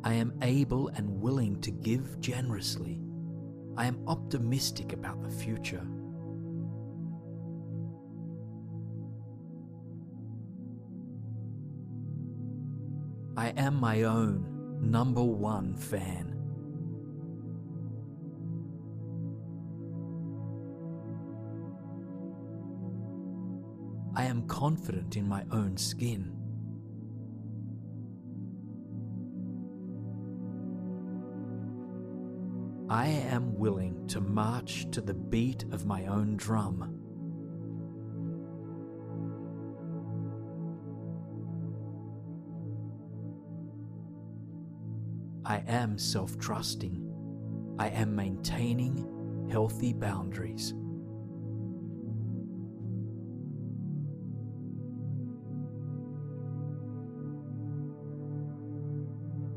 I 0.05 0.13
am 0.13 0.31
able 0.41 0.87
and 0.95 1.21
willing 1.21 1.59
to 1.59 1.71
give 1.71 2.21
generously. 2.21 3.01
I 3.81 3.85
am 3.85 3.97
optimistic 4.05 4.93
about 4.93 5.23
the 5.23 5.29
future. 5.31 5.81
I 13.35 13.47
am 13.57 13.73
my 13.73 14.03
own 14.03 14.77
number 14.83 15.23
one 15.23 15.73
fan. 15.73 16.37
I 24.15 24.25
am 24.25 24.45
confident 24.45 25.17
in 25.17 25.27
my 25.27 25.43
own 25.51 25.75
skin. 25.75 26.40
Willing 33.61 34.07
to 34.07 34.19
march 34.19 34.89
to 34.89 34.99
the 35.01 35.13
beat 35.13 35.65
of 35.71 35.85
my 35.85 36.07
own 36.07 36.35
drum. 36.35 36.97
I 45.45 45.63
am 45.67 45.99
self 45.99 46.39
trusting. 46.39 47.05
I 47.77 47.89
am 47.89 48.15
maintaining 48.15 49.47
healthy 49.51 49.93
boundaries. 49.93 50.73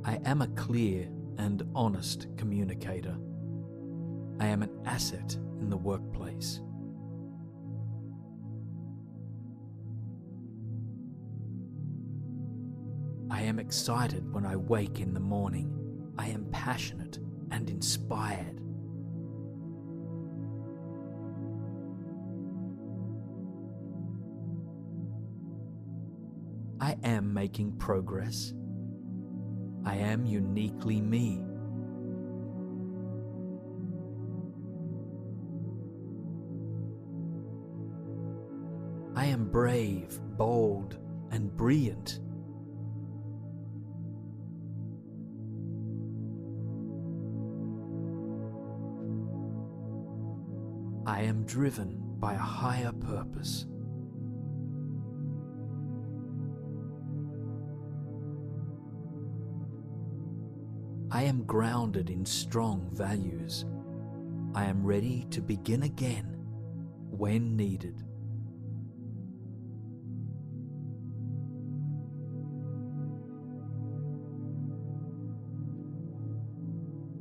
I 0.05 0.21
am 0.27 0.43
a 0.43 0.49
clear 0.49 1.09
and 1.39 1.63
honest 1.75 2.27
communicator. 2.37 3.17
I 4.41 4.47
am 4.47 4.63
an 4.63 4.71
asset 4.85 5.37
in 5.61 5.71
the 5.71 5.77
workplace. 5.77 6.61
I 13.31 13.43
am 13.43 13.59
excited 13.59 14.33
when 14.33 14.47
I 14.47 14.57
wake 14.57 15.01
in 15.01 15.15
the 15.15 15.21
morning. 15.21 15.71
I 16.19 16.29
am 16.29 16.47
passionate 16.53 17.19
and 17.51 17.69
inspired. 17.69 18.61
I 26.81 26.97
am 27.03 27.33
making 27.33 27.73
progress. 27.79 28.53
I 29.85 29.97
am 29.97 30.27
uniquely 30.27 31.01
me. 31.01 31.43
I 51.07 51.23
am 51.23 51.45
driven 51.45 52.01
by 52.21 52.35
a 52.35 52.39
higher 52.39 52.93
purpose. 52.93 53.67
I 61.11 61.23
am 61.25 61.43
grounded 61.45 62.09
in 62.09 62.25
strong 62.25 62.89
values. 62.93 63.65
I 64.55 64.67
am 64.67 64.87
ready 64.87 65.27
to 65.31 65.41
begin 65.43 65.83
again 65.83 66.37
when 67.11 67.57
needed. 67.57 68.05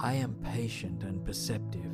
I 0.03 0.15
am 0.15 0.35
patient 0.43 1.03
and 1.03 1.23
perceptive. 1.23 1.89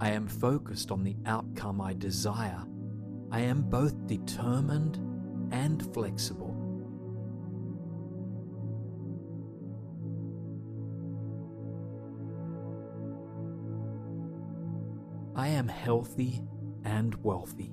I 0.00 0.10
am 0.10 0.28
focused 0.28 0.92
on 0.92 1.02
the 1.02 1.16
outcome 1.26 1.80
I 1.80 1.94
desire. 1.94 2.62
I 3.32 3.40
am 3.40 3.62
both 3.62 4.06
determined 4.06 5.00
and 5.50 5.82
flexible. 5.92 6.56
I 15.34 15.48
am 15.48 15.66
healthy 15.66 16.42
and 16.84 17.12
wealthy. 17.24 17.72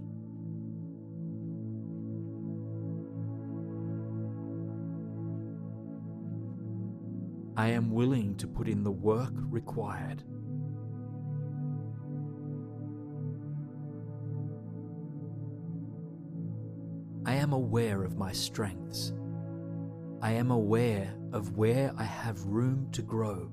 I 7.59 7.71
am 7.71 7.91
willing 7.91 8.35
to 8.37 8.47
put 8.47 8.69
in 8.69 8.83
the 8.85 8.91
work 8.91 9.33
required. 9.35 10.23
I 17.25 17.35
am 17.35 17.51
aware 17.51 18.05
of 18.05 18.17
my 18.17 18.31
strengths. 18.31 19.11
I 20.21 20.31
am 20.31 20.51
aware 20.51 21.13
of 21.33 21.57
where 21.57 21.91
I 21.97 22.03
have 22.05 22.41
room 22.45 22.87
to 22.93 23.01
grow. 23.01 23.51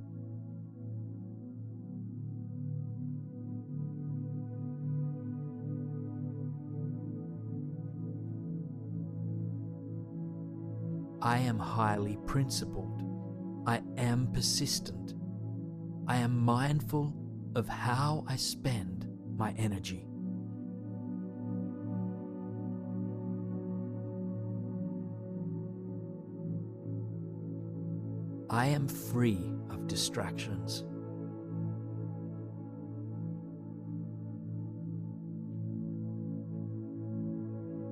I 11.21 11.39
am 11.39 11.59
highly 11.59 12.19
principled. 12.25 12.96
I 14.07 14.09
am 14.09 14.29
persistent. 14.33 15.15
I 16.07 16.19
am 16.19 16.39
mindful 16.39 17.13
of 17.57 17.67
how 17.67 18.25
I 18.29 18.37
spend 18.37 19.09
my 19.37 19.53
energy. 19.59 20.07
I 28.49 28.67
am 28.67 28.87
free 28.87 29.51
of 29.71 29.89
distractions. 29.89 30.85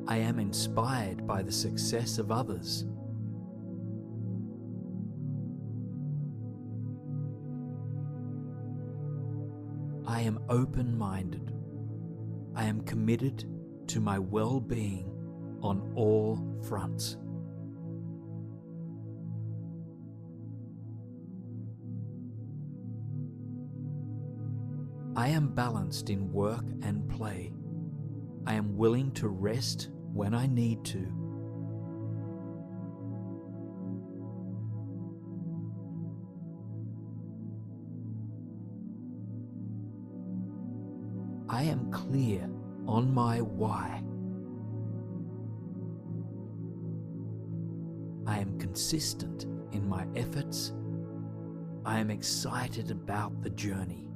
I 0.07 0.19
am 0.19 0.39
inspired 0.39 1.27
by 1.27 1.43
the 1.43 1.51
success 1.51 2.19
of 2.19 2.31
others. 2.31 2.85
Open 10.55 10.97
minded. 10.97 11.53
I 12.55 12.63
am 12.67 12.83
committed 12.83 13.45
to 13.89 13.99
my 13.99 14.21
well 14.21 14.61
being 14.61 15.11
on 15.61 15.93
all 15.97 16.39
fronts. 16.63 17.17
I 25.17 25.29
am 25.29 25.49
balanced 25.49 26.09
in 26.09 26.33
work 26.33 26.65
and 26.83 27.09
play. 27.09 27.53
I 28.47 28.55
am 28.55 28.77
willing 28.77 29.11
to 29.13 29.27
rest 29.27 29.89
when 30.13 30.35
I 30.35 30.47
need 30.47 30.85
to. 30.85 31.24
On 42.95 43.13
my 43.13 43.41
why. 43.41 44.01
I 48.25 48.39
am 48.39 48.57
consistent 48.61 49.47
in 49.73 49.89
my 49.89 50.07
efforts. 50.15 50.73
I 51.85 51.99
am 51.99 52.09
excited 52.09 52.93
about 52.93 53.43
the 53.43 53.51
journey. 53.51 54.09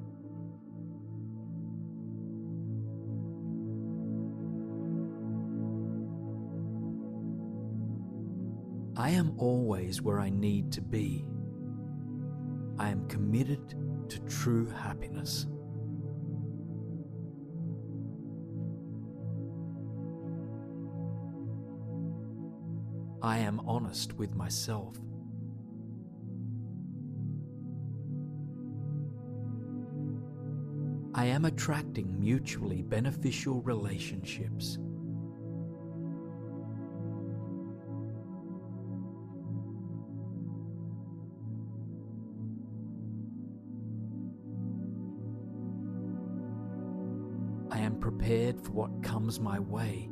I 8.97 9.11
am 9.11 9.35
always 9.39 10.03
where 10.03 10.21
I 10.21 10.31
need 10.31 10.71
to 10.73 10.81
be. 10.81 11.27
I 12.79 12.91
am 12.91 13.09
committed 13.09 13.75
to 14.09 14.21
true 14.21 14.67
happiness. 14.67 15.49
I 23.21 23.39
am 23.39 23.61
honest 23.67 24.13
with 24.15 24.35
myself. 24.35 24.97
I 31.15 31.25
am 31.25 31.47
attracting 31.47 32.21
mutually 32.21 32.83
beneficial 32.83 33.61
relationships. 33.63 34.79
I 47.71 47.81
am 47.81 47.99
prepared 47.99 48.61
for 48.61 48.71
what 48.71 49.03
comes 49.03 49.41
my 49.41 49.59
way. 49.59 50.09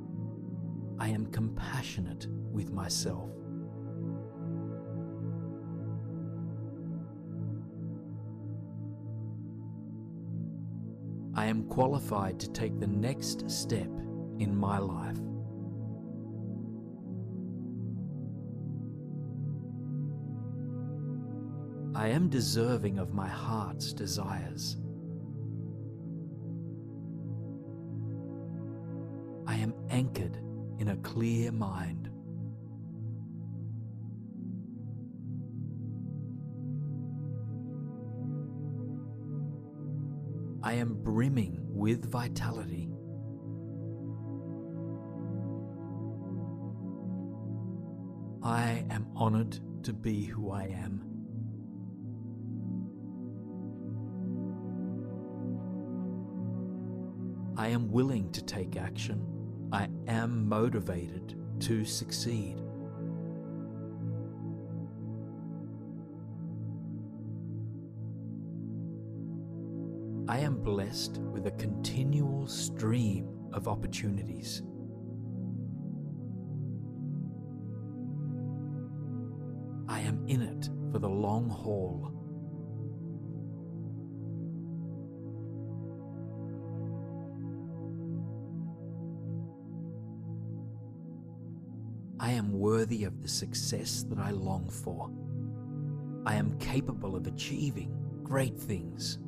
I 0.99 1.09
am 1.09 1.27
compassionate 1.27 2.27
with 2.29 2.73
myself. 2.73 3.31
I 11.35 11.47
am 11.47 11.65
qualified 11.65 12.41
to 12.41 12.51
take 12.51 12.81
the 12.81 12.87
next 12.87 13.51
step 13.51 13.91
in 14.39 14.57
my 14.57 14.79
life. 14.79 15.19
I 21.95 22.09
am 22.09 22.29
deserving 22.31 22.99
of 22.99 23.13
my 23.13 23.29
heart's 23.29 23.93
desires. 23.93 24.79
I 29.47 29.57
am 29.57 29.75
anchored 29.91 30.39
a 30.97 31.03
clear 31.03 31.53
mind. 31.53 32.11
I 40.63 40.75
am 40.75 40.95
brimming 41.03 41.61
with 41.69 42.11
vitality. 42.11 42.91
I 48.43 48.85
am 48.91 49.07
honored 49.15 49.59
to 49.85 49.93
be 49.93 50.25
who 50.25 50.51
I 50.51 50.65
am. 50.65 51.03
I 57.57 57.69
am 57.69 57.91
willing 57.91 58.31
to 58.33 58.45
take 58.45 58.77
action. 58.77 59.36
Am 60.09 60.49
motivated 60.49 61.35
to 61.61 61.85
succeed. 61.85 62.61
I 70.29 70.39
am 70.39 70.61
blessed 70.63 71.19
with 71.19 71.47
a 71.47 71.53
continual 71.53 72.47
stream 72.47 73.29
of 73.53 73.69
opportunities. 73.69 74.63
I 79.89 80.01
am 80.01 80.25
in 80.27 80.43
it 80.43 80.69
for 80.91 80.99
the 80.99 81.09
long 81.09 81.49
haul. 81.49 82.16
I 92.27 92.31
am 92.31 92.59
worthy 92.59 93.05
of 93.05 93.23
the 93.23 93.29
success 93.29 94.05
that 94.09 94.19
I 94.19 94.33
long 94.33 94.69
for. 94.69 95.13
I 96.29 96.35
am 96.35 96.59
capable 96.59 97.15
of 97.15 97.29
achieving 97.29 97.97
great 98.25 98.59
things. 98.59 99.19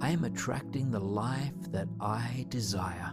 I 0.00 0.10
am 0.10 0.24
attracting 0.24 0.90
the 0.90 0.98
life 0.98 1.54
that 1.70 1.86
I 2.00 2.44
desire. 2.48 3.12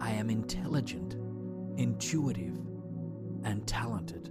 I 0.00 0.12
am 0.12 0.30
intelligent, 0.30 1.16
intuitive, 1.76 2.60
and 3.42 3.66
talented. 3.66 4.30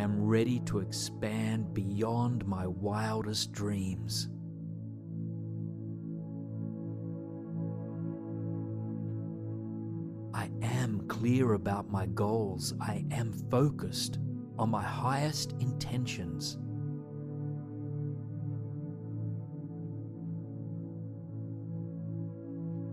Am 0.00 0.26
ready 0.26 0.60
to 0.60 0.78
expand 0.78 1.74
beyond 1.74 2.46
my 2.46 2.66
wildest 2.66 3.52
dreams. 3.52 4.28
I 10.32 10.48
am 10.62 11.06
clear 11.06 11.52
about 11.52 11.90
my 11.90 12.06
goals. 12.06 12.72
I 12.80 13.04
am 13.10 13.32
focused 13.50 14.18
on 14.58 14.70
my 14.70 14.82
highest 14.82 15.52
intentions. 15.60 16.56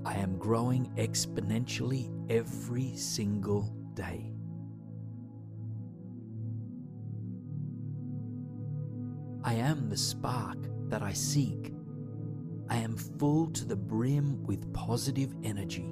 I 0.05 0.15
am 0.15 0.37
growing 0.37 0.91
exponentially 0.97 2.11
every 2.29 2.95
single 2.95 3.73
day. 3.93 4.36
I 9.47 9.53
am 9.53 9.87
the 9.87 9.95
spark 9.95 10.57
that 10.89 11.01
I 11.01 11.13
seek. 11.13 11.73
I 12.69 12.75
am 12.79 12.97
full 12.97 13.49
to 13.51 13.63
the 13.63 13.77
brim 13.77 14.43
with 14.43 14.73
positive 14.73 15.33
energy. 15.41 15.89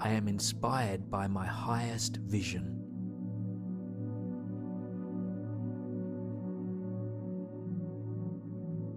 I 0.00 0.08
am 0.08 0.26
inspired 0.26 1.08
by 1.08 1.28
my 1.28 1.46
highest 1.46 2.16
vision. 2.16 2.80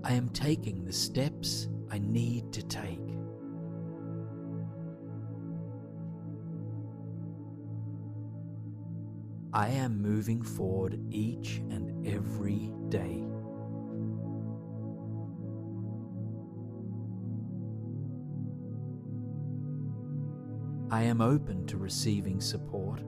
I 0.04 0.14
am 0.14 0.30
taking 0.30 0.84
the 0.84 0.92
steps 0.92 1.68
I 1.92 2.00
need 2.00 2.52
to 2.54 2.64
take. 2.64 3.15
I 9.56 9.70
am 9.70 10.02
moving 10.02 10.42
forward 10.42 11.00
each 11.10 11.62
and 11.72 12.06
every 12.06 12.74
day. 12.90 13.24
I 20.92 21.04
am 21.04 21.22
open 21.22 21.66
to 21.68 21.78
receiving 21.78 22.42
support. 22.42 23.02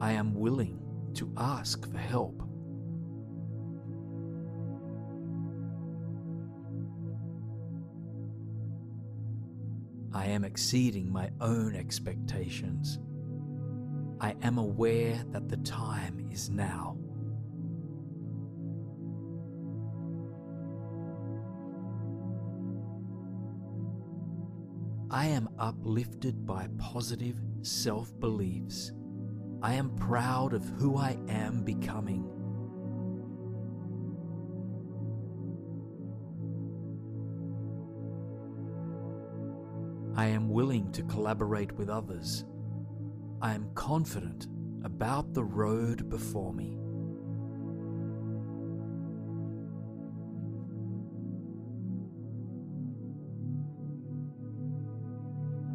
I 0.00 0.12
am 0.12 0.32
willing 0.32 0.80
to 1.16 1.30
ask 1.36 1.86
for 1.92 1.98
help. 1.98 2.42
I 10.14 10.24
am 10.24 10.44
exceeding 10.44 11.12
my 11.12 11.28
own 11.42 11.76
expectations. 11.76 12.98
I 14.20 14.36
am 14.42 14.58
aware 14.58 15.24
that 15.32 15.48
the 15.48 15.56
time 15.58 16.28
is 16.30 16.50
now. 16.50 16.98
I 25.10 25.26
am 25.26 25.48
uplifted 25.58 26.44
by 26.44 26.68
positive 26.76 27.40
self 27.62 28.12
beliefs. 28.20 28.92
I 29.62 29.74
am 29.74 29.96
proud 29.96 30.52
of 30.52 30.68
who 30.78 30.98
I 30.98 31.16
am 31.28 31.62
becoming. 31.62 32.24
I 40.14 40.26
am 40.26 40.50
willing 40.50 40.92
to 40.92 41.02
collaborate 41.04 41.72
with 41.72 41.88
others. 41.88 42.44
I 43.42 43.54
am 43.54 43.70
confident 43.74 44.48
about 44.84 45.32
the 45.32 45.44
road 45.44 46.10
before 46.10 46.52
me. 46.52 46.76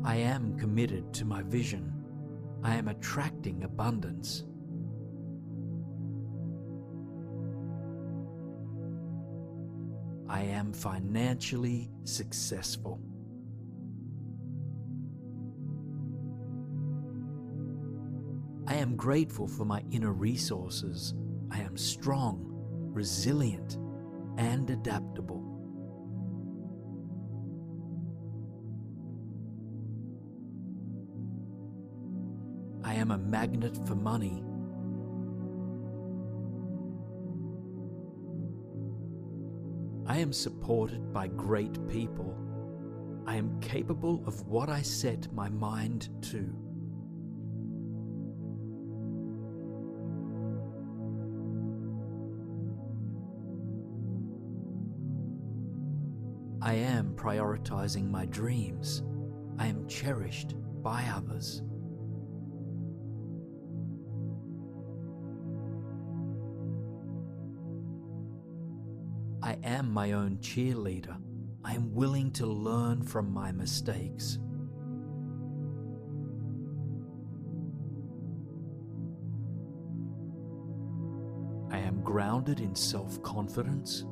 I 0.03 0.17
am 0.17 0.55
committed 0.59 1.11
to 1.15 1.25
my 1.25 1.41
vision. 1.41 1.91
I 2.63 2.75
am 2.75 2.87
attracting 2.87 3.63
abundance. 3.63 4.43
I 10.29 10.41
am 10.41 10.71
financially 10.71 11.89
successful. 12.03 12.99
Grateful 19.05 19.47
for 19.47 19.65
my 19.65 19.83
inner 19.91 20.13
resources. 20.13 21.13
I 21.51 21.59
am 21.59 21.77
strong, 21.77 22.43
resilient, 22.91 23.77
and 24.39 24.67
adaptable. 24.71 25.43
I 32.83 32.95
am 32.95 33.11
a 33.11 33.17
magnet 33.19 33.77
for 33.85 33.93
money. 33.93 34.43
I 40.07 40.17
am 40.17 40.33
supported 40.33 41.13
by 41.13 41.27
great 41.27 41.87
people. 41.87 42.35
I 43.27 43.35
am 43.35 43.59
capable 43.59 44.23
of 44.25 44.47
what 44.47 44.67
I 44.67 44.81
set 44.81 45.31
my 45.31 45.49
mind 45.49 46.09
to. 46.31 46.64
I 56.65 56.73
am 56.73 57.13
prioritizing 57.15 58.09
my 58.09 58.25
dreams. 58.25 59.03
I 59.59 59.67
am 59.67 59.87
cherished 59.87 60.55
by 60.81 61.03
others. 61.15 61.61
I 69.43 69.59
am 69.63 69.91
my 69.93 70.13
own 70.13 70.37
cheerleader. 70.37 71.15
I 71.63 71.75
am 71.75 71.93
willing 71.93 72.31
to 72.31 72.47
learn 72.47 73.03
from 73.03 73.31
my 73.31 73.51
mistakes. 73.51 74.39
I 81.69 81.77
am 81.77 82.01
grounded 82.01 82.59
in 82.59 82.73
self 82.73 83.21
confidence. 83.21 84.03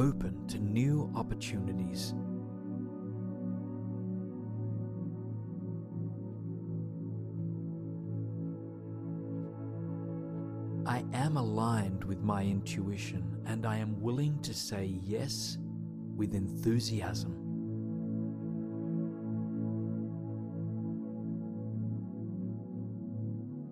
Open 0.00 0.46
to 0.46 0.58
new 0.58 1.12
opportunities. 1.14 2.14
I 10.86 11.04
am 11.12 11.36
aligned 11.36 12.02
with 12.04 12.22
my 12.22 12.42
intuition 12.42 13.42
and 13.44 13.66
I 13.66 13.76
am 13.76 14.00
willing 14.00 14.40
to 14.40 14.54
say 14.54 14.86
yes 15.02 15.58
with 16.16 16.34
enthusiasm. 16.34 17.36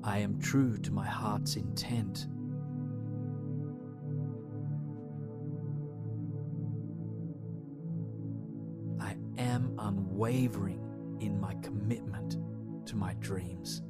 I 0.04 0.18
am 0.18 0.38
true 0.38 0.76
to 0.76 0.92
my 0.92 1.06
heart's 1.06 1.56
intent. 1.56 2.26
Unwavering 10.28 11.18
in 11.20 11.40
my 11.40 11.54
commitment 11.62 12.36
to 12.86 12.96
my 12.96 13.14
dreams. 13.14 13.82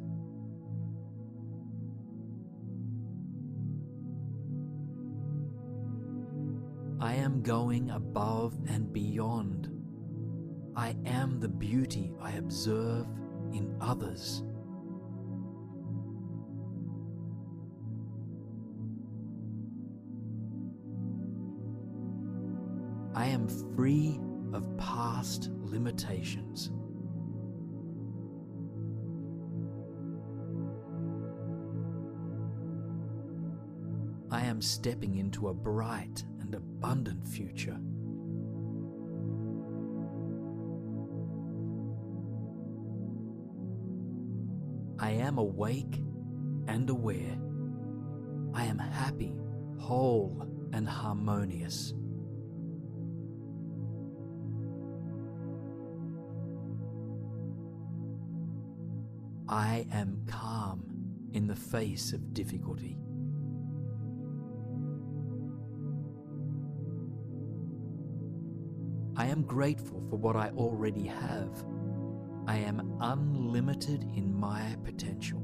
I 7.01 7.15
am 7.15 7.43
going 7.43 7.91
above 7.91 8.57
and 8.69 8.93
beyond. 8.93 9.69
I 10.77 10.97
am 11.07 11.41
the 11.41 11.49
beauty 11.49 12.13
I 12.21 12.33
observe 12.33 13.07
in 13.53 13.77
others. 13.81 14.45
I 23.15 23.27
am 23.27 23.49
free 23.75 24.08
limitations. 26.09 26.71
I 34.31 34.43
am 34.43 34.61
stepping 34.61 35.17
into 35.17 35.49
a 35.49 35.55
bright 35.55 36.25
and 36.41 36.55
abundant 36.55 37.27
future. 37.27 37.79
I 45.01 45.13
am 45.13 45.39
awake 45.39 46.03
and 46.67 46.91
aware. 46.91 47.39
I 48.53 48.65
am 48.65 48.79
happy, 48.79 49.35
whole, 49.79 50.47
and 50.73 50.87
harmonious. 50.89 51.95
I 59.49 59.87
am 59.93 60.25
calm 60.27 60.85
in 61.33 61.47
the 61.47 61.57
face 61.57 62.13
of 62.13 62.35
difficulty. 62.35 62.99
I 69.17 69.27
am 69.27 69.43
grateful 69.43 70.05
for 70.11 70.17
what 70.17 70.37
I 70.37 70.51
already 70.51 71.07
have. 71.07 71.65
I 72.47 72.59
am 72.59 72.99
unlimited 73.01 74.05
in 74.15 74.33
my 74.33 74.77
potential. 74.85 75.43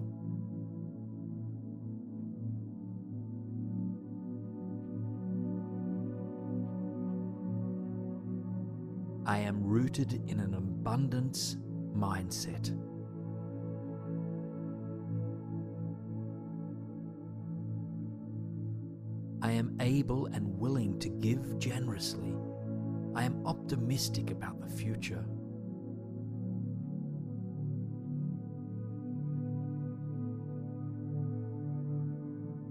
I 9.27 9.39
am 9.39 9.65
rooted 9.65 10.23
in 10.29 10.41
an 10.41 10.55
abundance 10.55 11.57
mindset. 11.97 12.71
Able 19.95 20.27
and 20.27 20.59
willing 20.59 20.99
to 20.99 21.09
give 21.09 21.59
generously. 21.59 22.35
I 23.15 23.25
am 23.25 23.47
optimistic 23.47 24.31
about 24.31 24.61
the 24.61 24.69
future. 24.69 25.25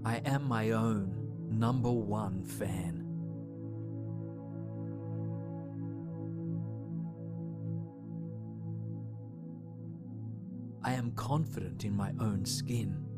I 0.04 0.20
am 0.26 0.46
my 0.46 0.72
own 0.72 1.32
number 1.50 1.90
one 1.90 2.44
fan. 2.44 3.00
I 10.82 10.92
am 10.92 11.12
confident 11.12 11.86
in 11.86 11.96
my 11.96 12.12
own 12.20 12.44
skin. 12.44 13.13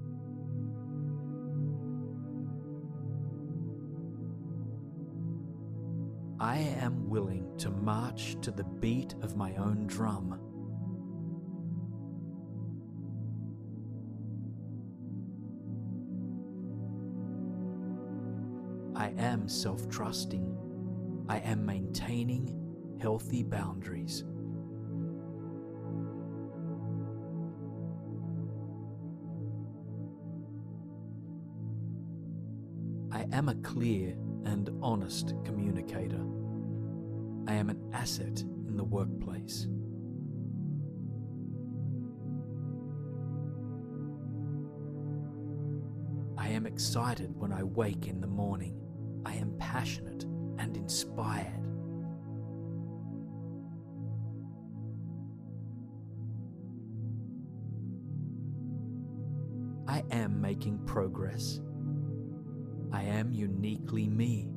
March 8.17 8.37
to 8.41 8.51
the 8.51 8.65
beat 8.65 9.15
of 9.23 9.37
my 9.37 9.55
own 9.57 9.87
drum. 9.87 10.41
I 18.95 19.13
am 19.19 19.49
self 19.49 19.89
trusting. 19.91 20.57
I 21.29 21.39
am 21.41 21.67
maintaining 21.67 22.97
healthy 23.01 23.43
boundaries. 23.43 24.25
Asset 38.07 38.41
in 38.69 38.77
the 38.77 38.85
workplace. 38.85 39.67
I 46.39 46.51
am 46.51 46.67
excited 46.67 47.35
when 47.35 47.53
I 47.53 47.65
wake 47.65 48.07
in 48.07 48.21
the 48.21 48.29
morning. 48.29 48.81
I 49.25 49.35
am 49.35 49.57
passionate 49.59 50.23
and 50.57 50.77
inspired. 50.77 51.67
I 59.89 60.05
am 60.13 60.41
making 60.41 60.79
progress. 60.87 61.59
I 62.93 63.03
am 63.03 63.33
uniquely 63.33 64.07
me. 64.07 64.56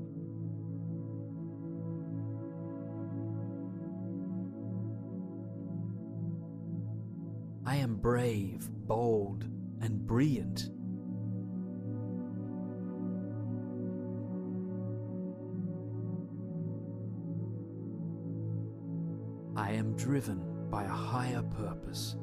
Brave, 8.02 8.70
bold, 8.88 9.44
and 9.82 10.06
brilliant. 10.06 10.70
I 19.56 19.72
am 19.72 19.96
driven 19.96 20.70
by 20.70 20.86
a 20.86 20.88
higher 20.88 21.44
purpose. 21.44 22.16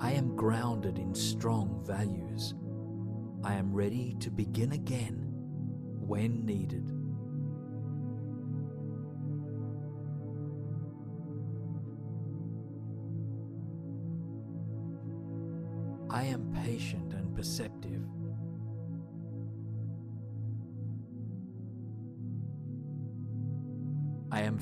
I 0.00 0.12
am 0.12 0.36
grounded 0.36 0.98
in 0.98 1.14
strong 1.14 1.82
values. 1.84 2.54
I 3.42 3.54
am 3.54 3.72
ready 3.72 4.14
to 4.20 4.30
begin 4.30 4.72
again 4.72 5.26
when 6.00 6.46
needed. 6.46 6.97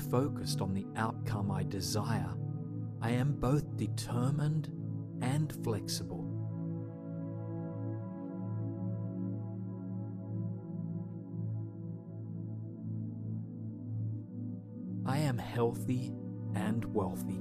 Focused 0.09 0.61
on 0.61 0.73
the 0.73 0.85
outcome 0.95 1.51
I 1.51 1.63
desire. 1.63 2.33
I 3.01 3.11
am 3.11 3.33
both 3.33 3.77
determined 3.77 4.69
and 5.21 5.53
flexible. 5.63 6.25
I 15.05 15.19
am 15.19 15.37
healthy 15.37 16.13
and 16.55 16.83
wealthy. 16.93 17.39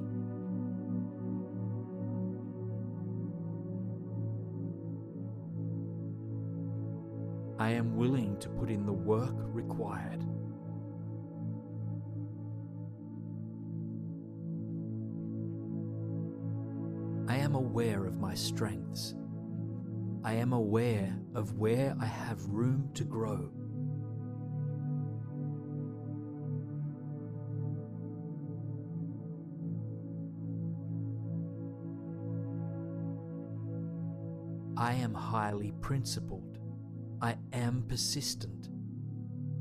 I 7.58 7.70
am 7.70 7.96
willing 7.96 8.38
to 8.38 8.48
put 8.50 8.70
in 8.70 8.86
the 8.86 8.92
work 8.92 9.34
required. 9.36 10.22
Strengths. 18.36 19.14
I 20.24 20.34
am 20.34 20.52
aware 20.52 21.16
of 21.34 21.54
where 21.54 21.96
I 22.00 22.06
have 22.06 22.44
room 22.46 22.90
to 22.94 23.04
grow. 23.04 23.50
I 34.76 34.92
am 34.94 35.14
highly 35.14 35.72
principled. 35.80 36.58
I 37.22 37.36
am 37.52 37.84
persistent. 37.88 38.68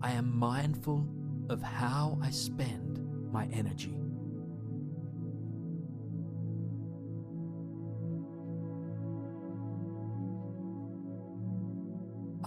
I 0.02 0.12
am 0.12 0.38
mindful 0.38 1.08
of 1.50 1.62
how 1.62 2.20
I 2.22 2.32
spend 2.32 3.00
my 3.32 3.46
energy. 3.54 4.05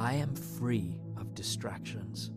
I 0.09 0.15
am 0.15 0.35
free 0.35 0.99
of 1.19 1.35
distractions. 1.35 2.31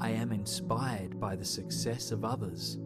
I 0.00 0.10
am 0.10 0.30
inspired 0.30 1.18
by 1.18 1.34
the 1.34 1.44
success 1.44 2.12
of 2.12 2.24
others. 2.24 2.78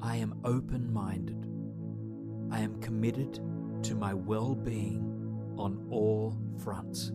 I 0.00 0.16
am 0.16 0.40
open 0.44 0.90
minded. 0.90 1.46
I 2.50 2.60
am 2.60 2.80
committed 2.80 3.34
to 3.82 3.94
my 3.94 4.14
well 4.14 4.54
being 4.54 5.54
on 5.58 5.86
all 5.90 6.34
fronts. 6.56 7.12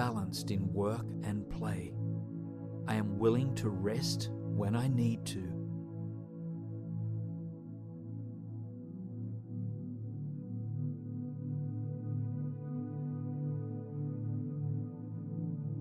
Balanced 0.00 0.50
in 0.50 0.66
work 0.72 1.04
and 1.24 1.46
play. 1.50 1.92
I 2.88 2.94
am 2.94 3.18
willing 3.18 3.54
to 3.56 3.68
rest 3.68 4.30
when 4.32 4.74
I 4.74 4.88
need 4.88 5.26
to. 5.26 5.42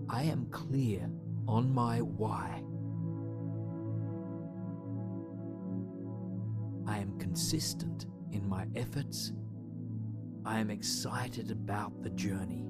I 0.10 0.24
am 0.24 0.48
clear 0.52 1.10
on 1.48 1.74
my 1.74 2.00
why. 2.02 2.62
I 6.86 6.98
am 6.98 7.18
consistent 7.20 8.08
in 8.34 8.46
my 8.50 8.68
efforts. 8.76 9.32
I 10.44 10.60
am 10.60 10.70
excited 10.70 11.52
about 11.52 12.04
the 12.04 12.10
journey. 12.10 12.66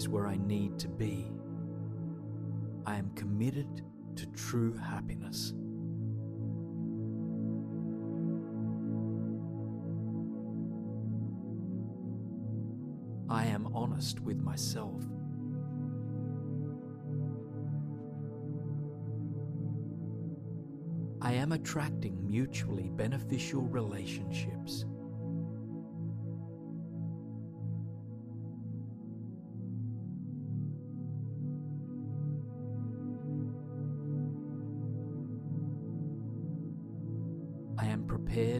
I 0.00 0.02
am 0.02 0.06
always 0.06 0.08
where 0.08 0.26
I 0.26 0.36
need 0.46 0.78
to 0.78 0.88
be. 0.88 1.30
I 2.86 2.96
am 2.96 3.10
committed 3.14 3.82
to 4.16 4.26
true 4.28 4.74
happiness. 4.74 5.52
I 13.28 13.44
am 13.46 13.68
honest 13.74 14.20
with 14.20 14.40
myself. 14.40 15.02
I 21.20 21.34
am 21.34 21.52
attracting 21.52 22.26
mutually 22.26 22.88
beneficial 22.88 23.62
relationships. 23.62 24.86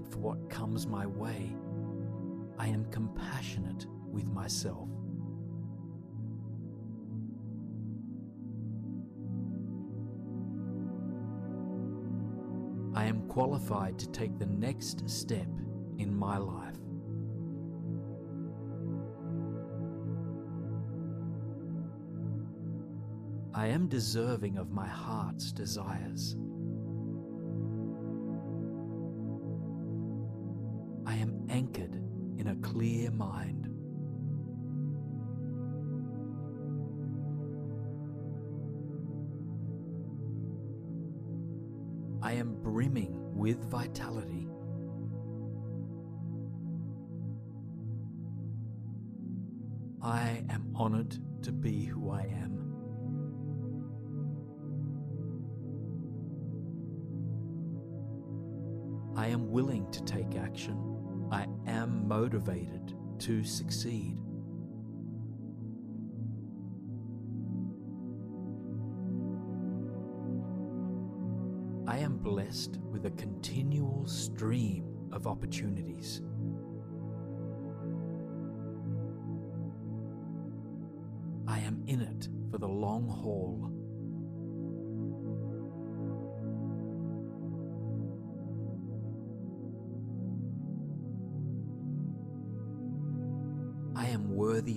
Prepared 0.00 0.12
for 0.12 0.18
what 0.18 0.50
comes 0.50 0.86
my 0.86 1.06
way. 1.06 1.54
I 2.58 2.68
am 2.68 2.84
compassionate 2.90 3.86
with 4.10 4.26
myself. 4.26 4.88
I 12.94 13.04
am 13.04 13.22
qualified 13.28 13.98
to 14.00 14.10
take 14.10 14.38
the 14.38 14.46
next 14.46 15.08
step 15.08 15.46
in 15.98 16.14
my 16.14 16.38
life. 16.38 16.76
I 23.54 23.66
am 23.66 23.88
deserving 23.88 24.58
of 24.58 24.70
my 24.70 24.86
heart's 24.86 25.52
desires. 25.52 26.36
Clear 32.70 33.10
mind. 33.10 33.66
I 42.22 42.34
am 42.34 42.54
brimming 42.62 43.34
with 43.34 43.64
vitality. 43.64 44.49
To 63.20 63.44
succeed. 63.44 64.18
I 71.86 71.98
am 71.98 72.16
blessed 72.16 72.78
with 72.90 73.04
a 73.04 73.10
continual 73.10 74.06
stream 74.06 75.08
of 75.12 75.26
opportunities. 75.26 76.22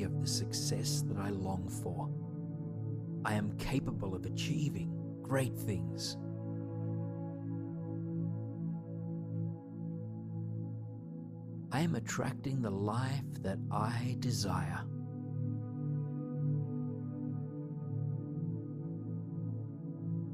Of 0.03 0.21
the 0.21 0.27
success 0.27 1.03
that 1.07 1.17
I 1.17 1.29
long 1.29 1.67
for. 1.67 2.09
I 3.25 3.35
am 3.35 3.57
capable 3.57 4.15
of 4.15 4.25
achieving 4.25 4.91
great 5.21 5.55
things. 5.55 6.17
I 11.71 11.79
am 11.79 11.95
attracting 11.95 12.61
the 12.61 12.69
life 12.69 13.23
that 13.41 13.57
I 13.71 14.15
desire. 14.19 14.81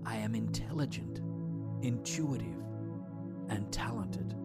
I 0.05 0.17
am 0.17 0.35
intelligent, 0.35 1.21
intuitive, 1.81 2.57
and 3.47 3.71
talented. 3.71 4.35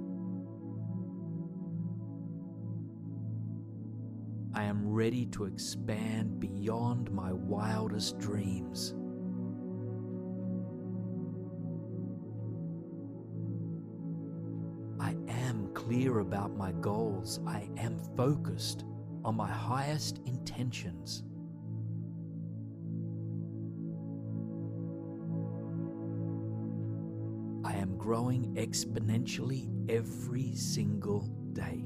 Am 4.74 4.92
ready 4.92 5.24
to 5.26 5.44
expand 5.44 6.40
beyond 6.40 7.08
my 7.12 7.32
wildest 7.32 8.18
dreams. 8.18 8.92
I 14.98 15.14
am 15.28 15.68
clear 15.74 16.18
about 16.18 16.56
my 16.56 16.72
goals. 16.72 17.38
I 17.46 17.68
am 17.76 18.00
focused 18.16 18.84
on 19.24 19.36
my 19.36 19.48
highest 19.48 20.18
intentions. 20.26 21.22
I 27.64 27.76
am 27.76 27.96
growing 27.96 28.56
exponentially 28.56 29.70
every 29.88 30.56
single 30.56 31.28
day. 31.52 31.83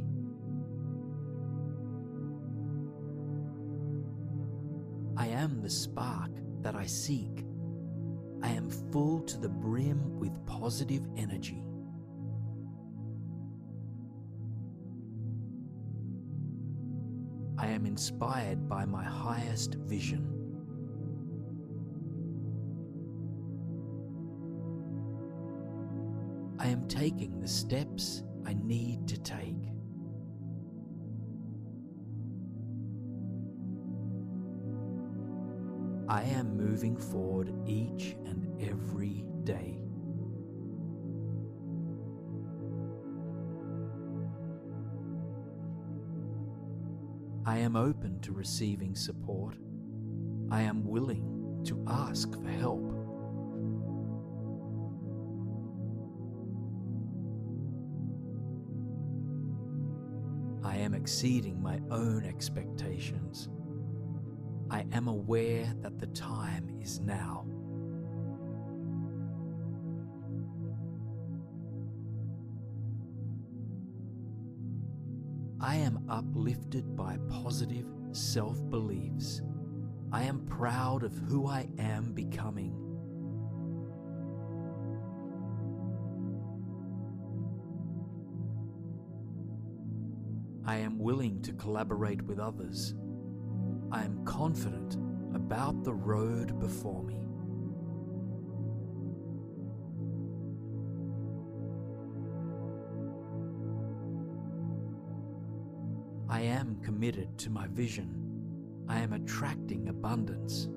The 5.68 5.74
spark 5.74 6.30
that 6.62 6.74
I 6.74 6.86
seek. 6.86 7.44
I 8.42 8.48
am 8.48 8.70
full 8.70 9.20
to 9.24 9.36
the 9.36 9.50
brim 9.50 10.18
with 10.18 10.32
positive 10.46 11.06
energy. 11.14 11.62
I 17.58 17.66
am 17.66 17.84
inspired 17.84 18.66
by 18.66 18.86
my 18.86 19.04
highest 19.04 19.74
vision. 19.74 20.24
I 26.58 26.68
am 26.68 26.88
taking 26.88 27.40
the 27.40 27.46
steps 27.46 28.22
I 28.46 28.54
need 28.54 29.06
to 29.08 29.20
take. 29.20 29.77
Moving 36.68 36.96
forward 36.96 37.50
each 37.66 38.14
and 38.26 38.46
every 38.60 39.24
day. 39.44 39.80
I 47.46 47.56
am 47.58 47.74
open 47.74 48.20
to 48.20 48.32
receiving 48.32 48.94
support. 48.94 49.56
I 50.50 50.60
am 50.60 50.84
willing 50.84 51.62
to 51.64 51.82
ask 51.88 52.30
for 52.34 52.50
help. 52.50 52.84
I 60.62 60.76
am 60.76 60.92
exceeding 60.92 61.62
my 61.62 61.80
own 61.90 62.26
expectations. 62.26 63.48
I 64.70 64.84
am 64.92 65.08
aware 65.08 65.72
that 65.80 65.98
the 65.98 66.08
time 66.08 66.68
is 66.80 67.00
now. 67.00 67.46
I 75.60 75.76
am 75.76 76.04
uplifted 76.08 76.94
by 76.94 77.18
positive 77.28 77.86
self 78.12 78.58
beliefs. 78.68 79.42
I 80.12 80.22
am 80.24 80.46
proud 80.46 81.02
of 81.02 81.16
who 81.28 81.46
I 81.46 81.68
am 81.78 82.12
becoming. 82.12 82.74
I 90.64 90.76
am 90.76 90.98
willing 90.98 91.40
to 91.42 91.52
collaborate 91.54 92.22
with 92.22 92.38
others. 92.38 92.94
I 93.90 94.04
am 94.04 94.24
confident 94.24 94.96
about 95.34 95.82
the 95.82 95.94
road 95.94 96.58
before 96.60 97.02
me. 97.02 97.18
I 106.28 106.42
am 106.42 106.76
committed 106.82 107.38
to 107.38 107.50
my 107.50 107.66
vision. 107.68 108.84
I 108.88 109.00
am 109.00 109.14
attracting 109.14 109.88
abundance. 109.88 110.68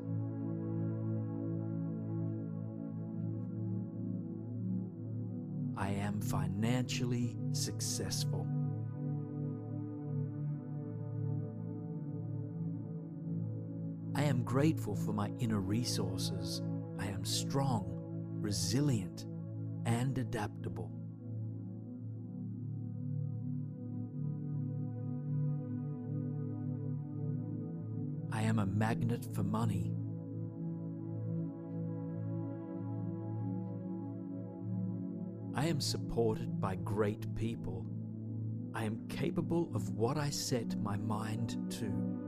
I 5.78 5.89
am 5.89 6.22
financially 6.22 7.38
successful. 7.51 8.47
Grateful 14.51 14.97
for 14.97 15.13
my 15.13 15.31
inner 15.39 15.61
resources. 15.61 16.61
I 16.99 17.05
am 17.05 17.23
strong, 17.23 17.85
resilient, 18.41 19.25
and 19.85 20.17
adaptable. 20.17 20.91
I 28.33 28.41
am 28.41 28.59
a 28.59 28.65
magnet 28.65 29.25
for 29.33 29.43
money. 29.43 29.93
I 35.55 35.67
am 35.67 35.79
supported 35.79 36.59
by 36.59 36.75
great 36.75 37.33
people. 37.35 37.85
I 38.73 38.83
am 38.83 39.07
capable 39.07 39.71
of 39.73 39.91
what 39.91 40.17
I 40.17 40.29
set 40.29 40.77
my 40.81 40.97
mind 40.97 41.57
to. 41.79 42.20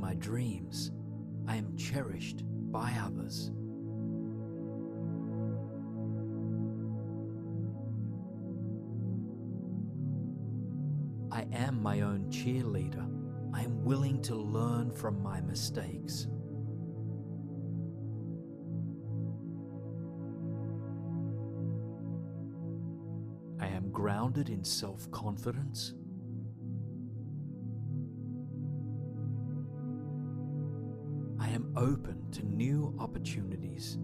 My 0.00 0.14
dreams. 0.14 0.90
I 1.46 1.56
am 1.56 1.76
cherished 1.76 2.42
by 2.70 2.92
others. 3.04 3.50
I 11.30 11.46
am 11.52 11.82
my 11.82 12.00
own 12.00 12.26
cheerleader. 12.30 13.08
I 13.54 13.62
am 13.62 13.84
willing 13.84 14.22
to 14.22 14.34
learn 14.34 14.90
from 14.90 15.22
my 15.22 15.40
mistakes. 15.40 16.26
I 23.60 23.66
am 23.66 23.90
grounded 23.90 24.48
in 24.48 24.64
self 24.64 25.10
confidence. 25.10 25.94
Open 31.76 32.30
to 32.32 32.44
new 32.44 32.94
opportunities. 32.98 33.98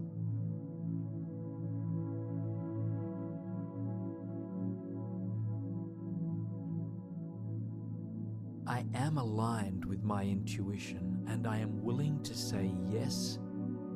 I 8.65 8.85
am 8.93 9.17
aligned 9.17 9.83
with 9.85 10.03
my 10.03 10.23
intuition 10.23 11.25
and 11.27 11.47
I 11.47 11.57
am 11.57 11.81
willing 11.83 12.21
to 12.23 12.35
say 12.35 12.71
yes 12.87 13.39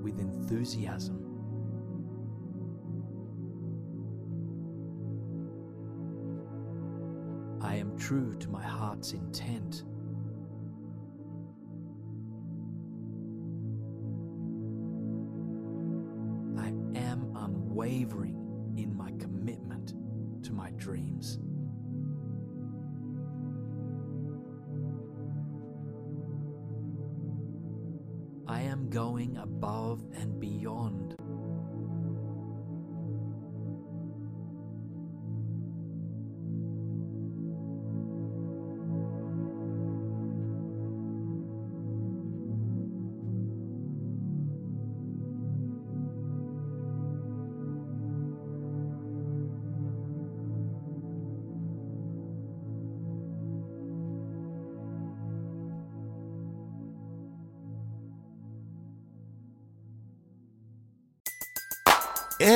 with 0.01 0.19
enthusiasm. 0.19 1.19
I 7.61 7.75
am 7.75 7.97
true 7.97 8.35
to 8.35 8.49
my 8.49 8.63
heart's 8.63 9.13
intent. 9.13 9.83